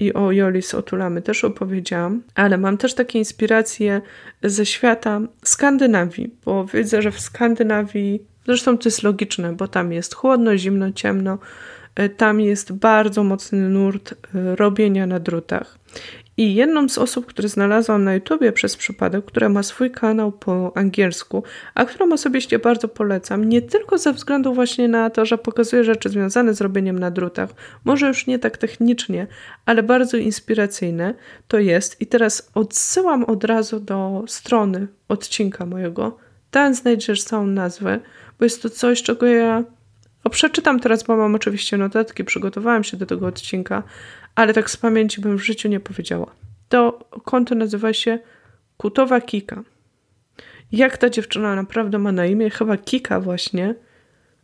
[0.00, 4.00] i o Joli z Otulamy też opowiedziałam, ale mam też takie inspiracje
[4.42, 10.14] ze świata Skandynawii, bo widzę, że w Skandynawii Zresztą to jest logiczne, bo tam jest
[10.14, 11.38] chłodno, zimno, ciemno.
[11.94, 15.78] E, tam jest bardzo mocny nurt e, robienia na drutach.
[16.36, 20.72] I jedną z osób, które znalazłam na YouTubie przez przypadek, która ma swój kanał po
[20.74, 21.42] angielsku,
[21.74, 26.08] a którą osobiście bardzo polecam, nie tylko ze względu właśnie na to, że pokazuje rzeczy
[26.08, 27.50] związane z robieniem na drutach,
[27.84, 29.26] może już nie tak technicznie,
[29.66, 31.14] ale bardzo inspiracyjne
[31.48, 32.00] to jest.
[32.00, 36.16] I teraz odsyłam od razu do strony odcinka mojego.
[36.50, 38.00] Tam znajdziesz całą nazwę
[38.40, 39.64] bo jest to coś, czego ja
[40.24, 43.82] o, przeczytam teraz, bo mam oczywiście notatki, przygotowałam się do tego odcinka,
[44.34, 46.30] ale tak z pamięci bym w życiu nie powiedziała.
[46.68, 48.18] To konto nazywa się
[48.76, 49.62] Kutowa Kika.
[50.72, 52.50] Jak ta dziewczyna naprawdę ma na imię?
[52.50, 53.74] Chyba Kika właśnie,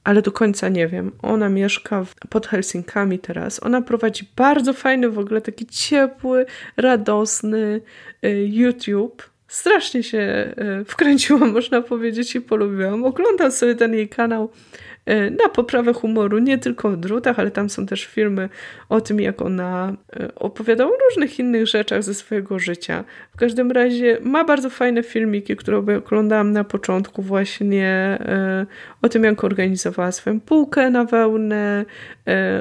[0.05, 1.13] ale do końca nie wiem.
[1.23, 3.63] Ona mieszka pod Helsinkami teraz.
[3.63, 7.81] Ona prowadzi bardzo fajny, w ogóle taki ciepły, radosny
[8.25, 13.05] y, YouTube strasznie się e, wkręciłam, można powiedzieć, i polubiłam.
[13.05, 14.51] Oglądam sobie ten jej kanał
[15.07, 18.49] e, na poprawę humoru, nie tylko o drutach, ale tam są też filmy
[18.89, 23.05] o tym, jak ona e, opowiada o różnych innych rzeczach ze swojego życia.
[23.35, 28.19] W każdym razie ma bardzo fajne filmiki, które oglądałam na początku właśnie
[29.03, 31.85] o tym, jak organizowała swoją półkę na wełnę,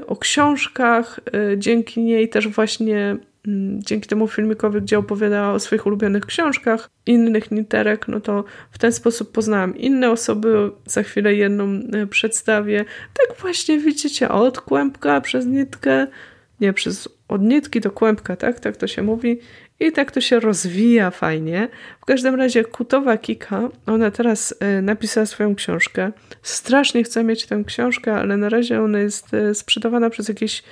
[0.07, 1.19] o książkach.
[1.57, 3.17] Dzięki niej też właśnie
[3.77, 8.91] dzięki temu filmikowi, gdzie opowiadała o swoich ulubionych książkach, innych niterek, no to w ten
[8.91, 10.71] sposób poznałam inne osoby.
[10.85, 12.85] Za chwilę jedną e, przedstawię.
[13.13, 16.07] Tak właśnie widzicie, od kłębka przez nitkę,
[16.61, 18.59] nie przez od nitki do kłębka, tak?
[18.59, 19.39] Tak to się mówi.
[19.79, 21.67] I tak to się rozwija fajnie.
[22.01, 26.11] W każdym razie Kutowa Kika, ona teraz e, napisała swoją książkę.
[26.41, 30.63] Strasznie chcę mieć tę książkę, ale na razie ona jest e, sprzedawana przez jakieś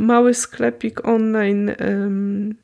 [0.00, 1.70] mały sklepik online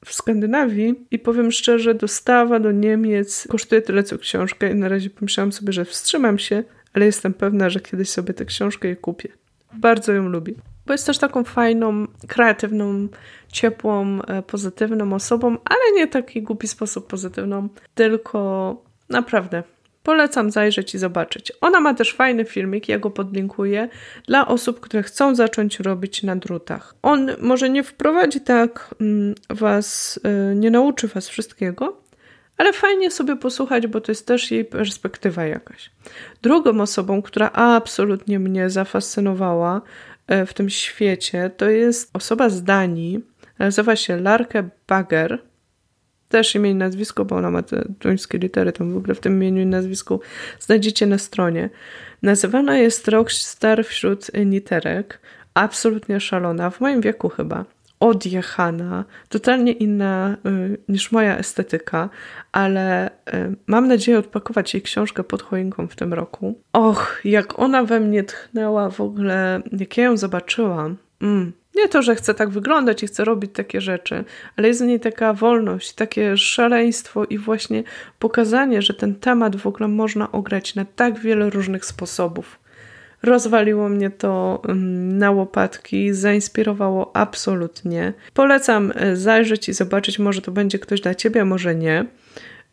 [0.05, 5.11] w Skandynawii i powiem szczerze, dostawa do Niemiec kosztuje tyle co książka i na razie
[5.11, 9.28] pomyślałam sobie, że wstrzymam się, ale jestem pewna, że kiedyś sobie tę książkę i kupię.
[9.74, 10.55] Bardzo ją lubię.
[10.87, 13.09] Bo jest też taką fajną, kreatywną,
[13.53, 19.62] ciepłą, e, pozytywną osobą, ale nie taki głupi sposób pozytywną, tylko naprawdę
[20.07, 21.53] Polecam zajrzeć i zobaczyć.
[21.61, 23.89] Ona ma też fajny filmik, ja go podlinkuję,
[24.27, 26.95] dla osób, które chcą zacząć robić na drutach.
[27.03, 30.21] On może nie wprowadzi tak mm, was,
[30.53, 32.03] y, nie nauczy was wszystkiego,
[32.59, 35.91] ale fajnie sobie posłuchać, bo to jest też jej perspektywa jakaś.
[36.43, 39.81] Drugą osobą, która absolutnie mnie zafascynowała
[40.33, 43.21] y, w tym świecie, to jest osoba z Danii,
[43.59, 45.39] nazywa się Larke Bagger
[46.29, 49.33] też imię i nazwisko, bo ona ma te duńskie litery, tam w ogóle w tym
[49.33, 50.20] imieniu i nazwisku
[50.61, 51.70] znajdziecie na stronie.
[52.22, 55.20] Nazywana jest rockstar wśród niterek,
[55.55, 57.64] absolutnie szalona, w moim wieku chyba,
[58.01, 62.09] odjechana, totalnie inna y, niż moja estetyka,
[62.53, 63.12] ale y,
[63.66, 66.61] mam nadzieję odpakować jej książkę pod choinką w tym roku.
[66.72, 72.03] Och, jak ona we mnie tchnęła w ogóle, jak ja ją zobaczyłam, mm, nie to,
[72.03, 74.24] że chcę tak wyglądać i chcę robić takie rzeczy,
[74.57, 77.83] ale jest w niej taka wolność, takie szaleństwo i właśnie
[78.18, 82.59] pokazanie, że ten temat w ogóle można ograć na tak wiele różnych sposobów.
[83.22, 88.12] rozwaliło mnie to mm, na łopatki, zainspirowało absolutnie.
[88.35, 92.05] Polecam e, zajrzeć i zobaczyć, może to będzie ktoś dla ciebie, może nie.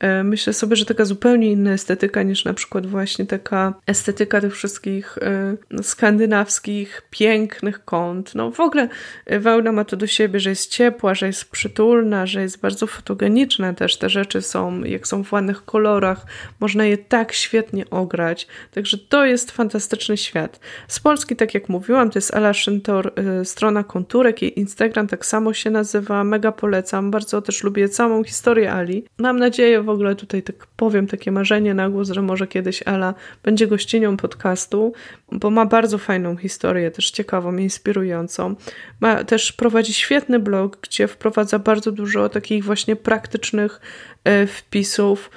[0.04, 4.56] E, myślę sobie, że taka zupełnie inna estetyka niż na przykład właśnie taka estetyka tych
[4.56, 8.36] wszystkich e, skandynawskich, pięknych kąt.
[8.36, 8.90] No w ogóle
[9.26, 12.88] e, wełna ma to do siebie, że jest ciepła, że jest przytulna, że jest bardzo
[12.88, 13.98] fotogeniczna też.
[13.98, 16.26] Te rzeczy są, jak są w ładnych kolorach,
[16.60, 18.48] można je tak świetnie ograć.
[18.72, 20.60] Także to jest fantastyczny świat.
[20.88, 25.54] Z Polski, tak jak mówiłam, to jest Ala Szyntor, strona Konturek, jej Instagram tak samo
[25.54, 27.12] się nazywa, mega polecam.
[27.12, 29.06] Bardzo też lubię całą historię Ali.
[29.18, 33.14] Mam nadzieję w ogóle tutaj tak powiem takie marzenie na głos, że może kiedyś Ala
[33.44, 34.94] będzie gościnią podcastu,
[35.32, 38.56] bo ma bardzo fajną historię, też ciekawą, inspirującą.
[39.00, 43.82] Ma, też prowadzi świetny blog, gdzie wprowadza bardzo dużo takich właśnie praktycznych
[44.24, 45.32] e, wpisów.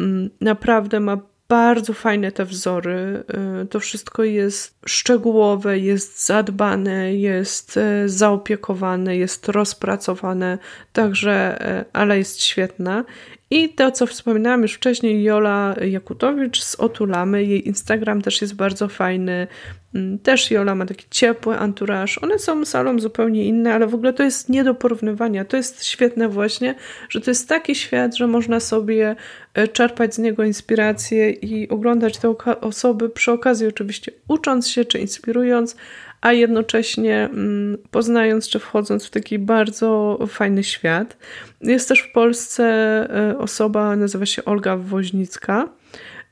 [0.00, 3.24] Mm, naprawdę ma bardzo fajne te wzory.
[3.62, 10.58] E, to wszystko jest szczegółowe, jest zadbane, jest e, zaopiekowane, jest rozpracowane,
[10.92, 11.58] także
[11.92, 13.04] ale jest świetna.
[13.52, 17.44] I to, co wspominałam już wcześniej, Jola Jakutowicz z Otulamy.
[17.44, 19.46] Jej Instagram też jest bardzo fajny.
[19.94, 22.18] Mm, też Jola ma taki ciepły anturaż.
[22.18, 25.44] One są salą zupełnie inne, ale w ogóle to jest nie do porównywania.
[25.44, 26.74] To jest świetne właśnie,
[27.08, 29.16] że to jest taki świat, że można sobie
[29.54, 34.98] e, czerpać z niego inspirację i oglądać te osoby, przy okazji oczywiście ucząc się czy
[34.98, 35.76] inspirując,
[36.22, 41.16] a jednocześnie mm, poznając czy wchodząc w taki bardzo fajny świat.
[41.60, 42.64] Jest też w Polsce
[43.30, 45.68] e, osoba, nazywa się Olga Woźnicka.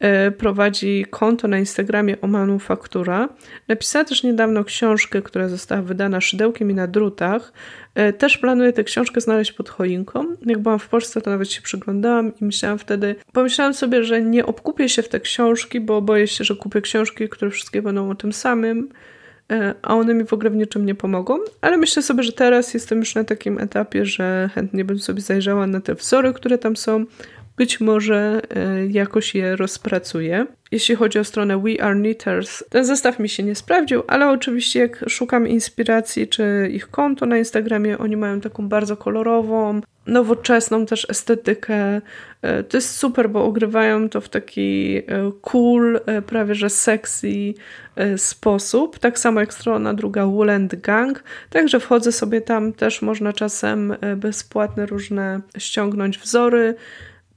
[0.00, 3.28] E, prowadzi konto na Instagramie o manufaktura.
[3.68, 7.52] Napisała też niedawno książkę, która została wydana szydełkiem i na drutach.
[7.94, 10.36] E, też planuję tę książkę znaleźć pod choinką.
[10.46, 14.46] Jak byłam w Polsce, to nawet się przyglądałam i myślałam wtedy, pomyślałam sobie, że nie
[14.46, 18.14] obkupię się w te książki, bo boję się, że kupię książki, które wszystkie będą o
[18.14, 18.88] tym samym
[19.82, 22.98] a one mi w ogóle w niczym nie pomogą, ale myślę sobie, że teraz jestem
[22.98, 27.04] już na takim etapie, że chętnie bym sobie zajrzała na te wzory, które tam są.
[27.56, 30.46] Być może e, jakoś je rozpracuję.
[30.72, 34.80] Jeśli chodzi o stronę We Are Knitters, ten zestaw mi się nie sprawdził, ale oczywiście
[34.80, 39.80] jak szukam inspiracji, czy ich konto na Instagramie, oni mają taką bardzo kolorową,
[40.10, 42.00] nowoczesną też estetykę.
[42.42, 45.02] E, to jest super, bo ogrywają to w taki e,
[45.40, 47.54] cool, e, prawie że sexy
[48.16, 48.98] sposób.
[48.98, 51.24] Tak samo jak strona druga Woolend Gang.
[51.50, 56.74] Także wchodzę sobie tam, też można czasem bezpłatne różne ściągnąć wzory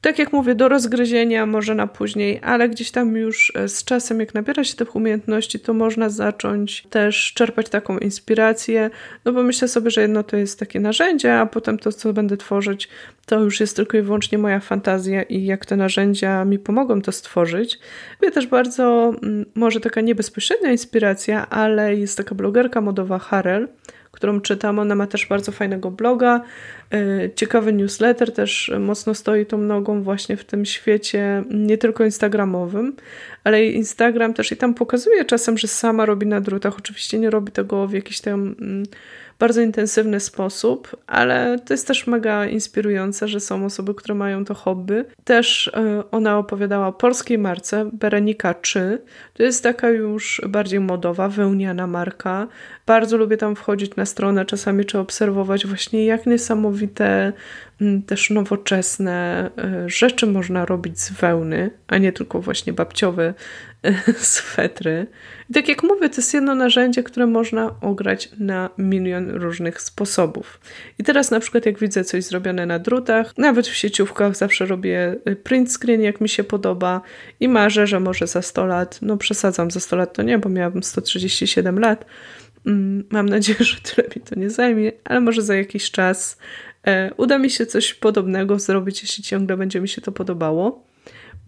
[0.03, 4.19] tak jak mówię, do rozgryzienia może na później, ale gdzieś tam już e, z czasem,
[4.19, 8.89] jak nabiera się tych umiejętności, to można zacząć też czerpać taką inspirację,
[9.25, 12.37] no bo myślę sobie, że jedno to jest takie narzędzie, a potem to, co będę
[12.37, 12.89] tworzyć,
[13.25, 17.11] to już jest tylko i wyłącznie moja fantazja i jak te narzędzia mi pomogą to
[17.11, 17.79] stworzyć.
[18.21, 23.67] Wie też bardzo, mm, może taka niebezpośrednia inspiracja, ale jest taka blogerka modowa Harel,
[24.13, 24.79] którą czytam.
[24.79, 26.41] Ona ma też bardzo fajnego bloga,
[26.93, 32.95] e, ciekawy newsletter, też mocno stoi tą nogą właśnie w tym świecie, nie tylko instagramowym,
[33.43, 36.77] ale Instagram też i tam pokazuje czasem, że sama robi na drutach.
[36.77, 38.83] Oczywiście nie robi tego w jakiś tam mm,
[39.43, 44.53] bardzo intensywny sposób, ale to jest też mega inspirujące, że są osoby, które mają to
[44.53, 45.05] hobby.
[45.23, 49.01] Też e, ona opowiadała o polskiej marce Berenika 3.
[49.33, 52.47] To jest taka już bardziej modowa, wełniana marka.
[52.85, 57.33] Bardzo lubię tam wchodzić na stronę czasami, czy obserwować właśnie jak niesamowite
[57.83, 63.33] Mm, też nowoczesne e, rzeczy można robić z wełny, a nie tylko właśnie babciowe
[64.17, 65.07] swetry.
[65.49, 70.59] I tak jak mówię, to jest jedno narzędzie, które można ograć na milion różnych sposobów.
[70.99, 75.15] I teraz na przykład jak widzę coś zrobione na drutach, nawet w sieciówkach zawsze robię
[75.25, 77.01] e, print screen, jak mi się podoba
[77.39, 80.49] i marzę, że może za 100 lat, no przesadzam, za 100 lat to nie, bo
[80.49, 82.05] miałabym 137 lat,
[82.65, 86.37] mm, Mam nadzieję, że tyle mi to nie zajmie, ale może za jakiś czas
[86.87, 90.83] E, uda mi się coś podobnego zrobić, jeśli ciągle będzie mi się to podobało,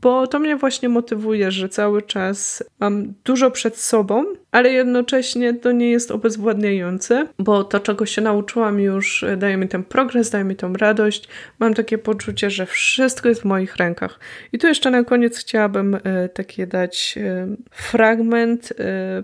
[0.06, 5.72] bo to mnie właśnie motywuje, że cały czas mam dużo przed sobą, ale jednocześnie to
[5.72, 10.56] nie jest obezwładniające, bo to, czego się nauczyłam już, daje mi ten progres, daje mi
[10.56, 11.28] tą radość.
[11.60, 14.20] Mam takie poczucie, że wszystko jest w moich rękach.
[14.54, 18.74] I tu jeszcze na koniec chciałabym e, takie dać e, fragment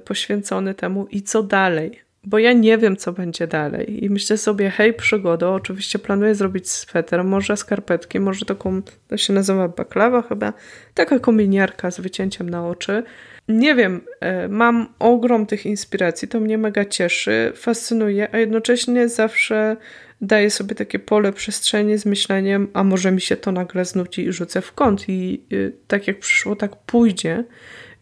[0.05, 4.05] poświęcony temu i co dalej bo ja nie wiem, co będzie dalej.
[4.05, 9.33] I myślę sobie, hej, przygodo, oczywiście planuję zrobić sweter, może skarpetki, może taką, to się
[9.33, 10.53] nazywa baklawa chyba,
[10.93, 13.03] taka kominiarka z wycięciem na oczy.
[13.47, 19.77] Nie wiem, e, mam ogrom tych inspiracji, to mnie mega cieszy, fascynuje, a jednocześnie zawsze
[20.21, 24.31] daję sobie takie pole przestrzeni z myśleniem, a może mi się to nagle znuci i
[24.31, 27.43] rzucę w kąt i y, tak jak przyszło, tak pójdzie,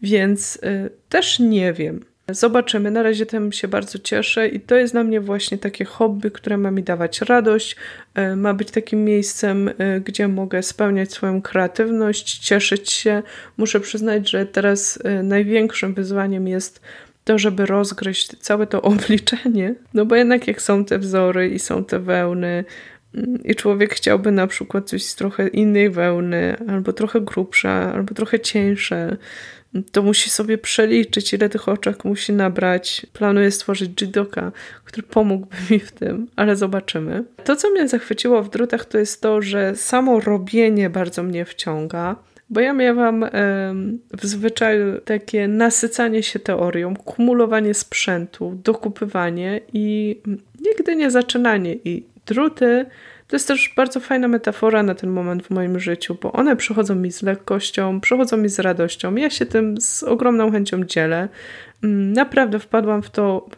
[0.02, 2.09] więc y, też nie wiem.
[2.34, 2.90] Zobaczymy.
[2.90, 6.56] Na razie tym się bardzo cieszę i to jest dla mnie właśnie takie hobby, które
[6.56, 7.76] ma mi dawać radość,
[8.14, 13.22] e, ma być takim miejscem, e, gdzie mogę spełniać swoją kreatywność, cieszyć się.
[13.56, 16.80] Muszę przyznać, że teraz e, największym wyzwaniem jest
[17.24, 21.84] to, żeby rozgryźć całe to obliczenie, no bo jednak jak są te wzory i są
[21.84, 22.64] te wełny,
[23.14, 28.14] mm, i człowiek chciałby na przykład coś z trochę innej wełny, albo trochę grubsze, albo
[28.14, 29.16] trochę cieńsze,
[29.92, 33.06] to musi sobie przeliczyć, ile tych oczek musi nabrać.
[33.12, 34.52] Planuję stworzyć Jidoka,
[34.84, 37.24] który pomógłby mi w tym, ale zobaczymy.
[37.44, 42.16] To, co mnie zachwyciło w drutach, to jest to, że samo robienie bardzo mnie wciąga.
[42.50, 43.24] Bo ja miałam
[44.18, 50.16] w zwyczaju takie nasycanie się teorią, kumulowanie sprzętu, dokupywanie i
[50.60, 51.74] nigdy nie zaczynanie.
[51.74, 52.86] I druty
[53.30, 56.94] to jest też bardzo fajna metafora na ten moment w moim życiu, bo one przychodzą
[56.94, 59.14] mi z lekkością, przychodzą mi z radością.
[59.14, 61.28] Ja się tym z ogromną chęcią dzielę.
[61.84, 63.48] Mm, naprawdę wpadłam w to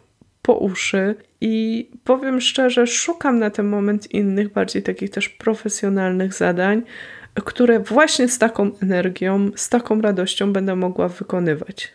[0.41, 6.81] po uszy i powiem szczerze, szukam na ten moment innych, bardziej takich też profesjonalnych zadań,
[7.43, 11.93] które właśnie z taką energią, z taką radością będę mogła wykonywać.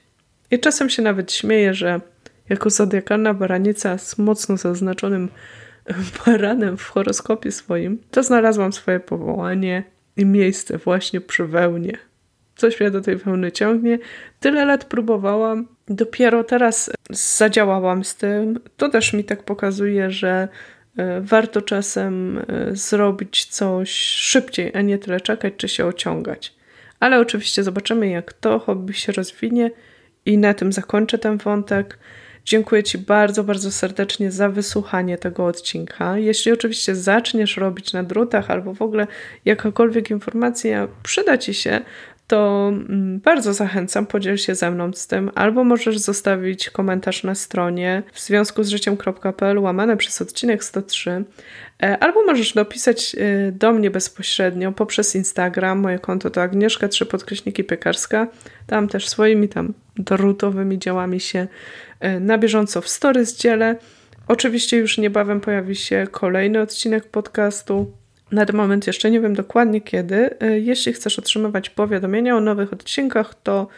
[0.51, 2.01] I czasem się nawet śmieję, że
[2.49, 5.29] jako zodiakalna baranica z mocno zaznaczonym
[6.27, 9.85] baranem w horoskopie swoim, to znalazłam swoje powołanie
[10.17, 11.99] i miejsce właśnie przy wełnie.
[12.57, 13.99] Coś mnie do tej wełny ciągnie.
[14.41, 18.61] Tyle lat próbowałam, dopiero teraz zadziałałam z tym.
[18.77, 20.49] To też mi tak pokazuje, że
[20.97, 26.55] e, warto czasem e, zrobić coś szybciej, a nie tyle czekać czy się ociągać.
[27.01, 29.71] Ale oczywiście zobaczymy, jak to hobby się rozwinie
[30.27, 31.99] i na tym zakończę ten wątek.
[32.49, 36.19] Dziękuję Ci bardzo, bardzo serdecznie za wysłuchanie tego odcinka.
[36.19, 39.07] Jeśli oczywiście zaczniesz robić na drutach albo w ogóle
[39.45, 41.81] jakakolwiek informacja przyda Ci się,
[42.29, 47.35] to mm, bardzo zachęcam, podziel się ze mną z tym, albo możesz zostawić komentarz na
[47.35, 51.25] stronie w związku z życiem.pl łamane przez odcinek 103,
[51.83, 55.79] e, albo możesz dopisać e, do mnie bezpośrednio poprzez Instagram.
[55.79, 58.27] Moje konto to Agnieszka 3 podkreśniki piekarska.
[58.67, 61.47] Tam też swoimi tam drutowymi działami się
[62.01, 63.77] e, na bieżąco w stories dzielę.
[64.29, 67.93] Oczywiście już niebawem pojawi się kolejny odcinek podcastu.
[68.33, 70.41] Na ten moment jeszcze nie wiem dokładnie kiedy.
[70.41, 73.69] E, jeśli chcesz otrzymywać powiadomienia o nowych odcinkach, to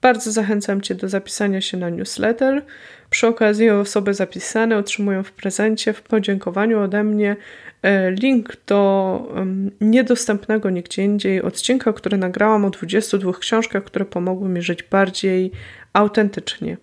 [0.00, 2.64] bardzo zachęcam Cię do zapisania się na newsletter.
[3.10, 7.36] Przy okazji osoby zapisane otrzymują w prezencie, w podziękowaniu ode mnie
[7.82, 9.32] e, link do
[9.80, 15.52] niedostępnego nigdzie indziej odcinka, który nagrałam o 22 książkach, które pomogły mi żyć bardziej
[15.92, 16.76] autentycznie.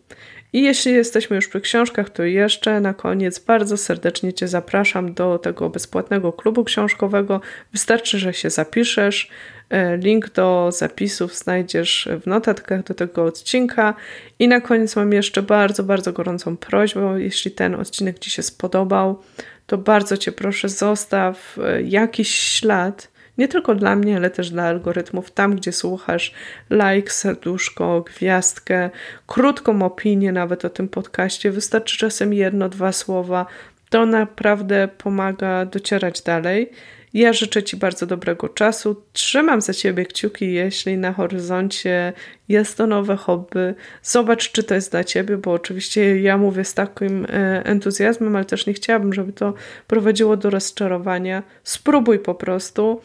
[0.56, 5.40] I jeśli jesteśmy już przy książkach, to jeszcze na koniec bardzo serdecznie Cię zapraszam do
[5.40, 7.42] tego bezpłatnego klubu książkowego.
[7.72, 9.30] Wystarczy, że się zapiszesz.
[9.70, 13.94] E, link do zapisów znajdziesz w notatkach do tego odcinka.
[14.40, 17.16] I na koniec mam jeszcze bardzo, bardzo gorącą prośbę.
[17.18, 19.22] Jeśli ten odcinek Ci się spodobał,
[19.66, 24.64] to bardzo Cię proszę, zostaw e, jakiś ślad nie tylko dla mnie, ale też dla
[24.64, 25.32] algorytmów.
[25.32, 26.34] Tam, gdzie słuchasz,
[26.70, 28.90] like, serduszko, gwiazdkę,
[29.28, 31.52] krótką opinię nawet o tym podcaście.
[31.52, 33.46] Wystarczy czasem jedno, dwa słowa.
[33.90, 36.72] To naprawdę pomaga docierać dalej.
[37.16, 39.04] Ja życzę Ci bardzo dobrego czasu.
[39.14, 42.14] Trzymam za Ciebie kciuki, jeśli na horyzoncie
[42.50, 43.76] jest to nowe hobby.
[44.04, 48.46] Zobacz, czy to jest dla Ciebie, bo oczywiście ja mówię z takim e, entuzjazmem, ale
[48.46, 49.54] też nie chciałabym, żeby to
[49.88, 51.44] prowadziło do rozczarowania.
[51.64, 53.02] Spróbuj po prostu.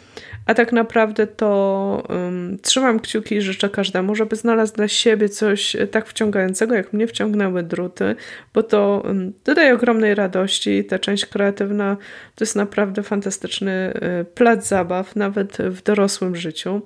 [0.46, 5.76] A tak naprawdę to um, trzymam kciuki i życzę każdemu, żeby znalazł dla siebie coś
[5.90, 8.16] tak wciągającego, jak mnie wciągnęły druty,
[8.54, 10.84] bo to um, dodaje ogromnej radości.
[10.84, 11.96] Ta część kreatywna
[12.34, 13.99] to jest naprawdę fantastyczny
[14.34, 16.82] plac zabaw, nawet w dorosłym życiu.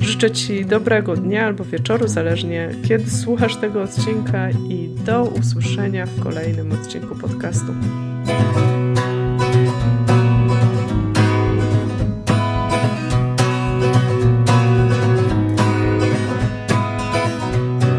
[0.00, 6.20] Życzę Ci dobrego dnia albo wieczoru, zależnie kiedy słuchasz tego odcinka i do usłyszenia w
[6.20, 7.74] kolejnym odcinku podcastu.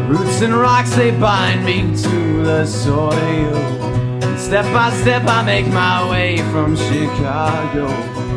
[0.08, 3.80] Roots and rocks they bind me to the soil.
[4.36, 8.29] Step by step I make my way from Chicago.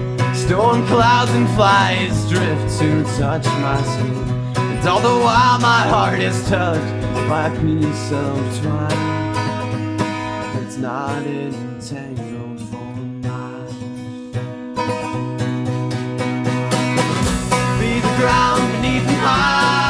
[0.45, 4.13] Storm clouds and flies drift to touch my skin.
[4.57, 9.97] And all the while my heart is touched by a piece of twine
[10.53, 12.75] that's not entangled for
[13.23, 14.31] mine.
[17.79, 19.82] Be the ground beneath my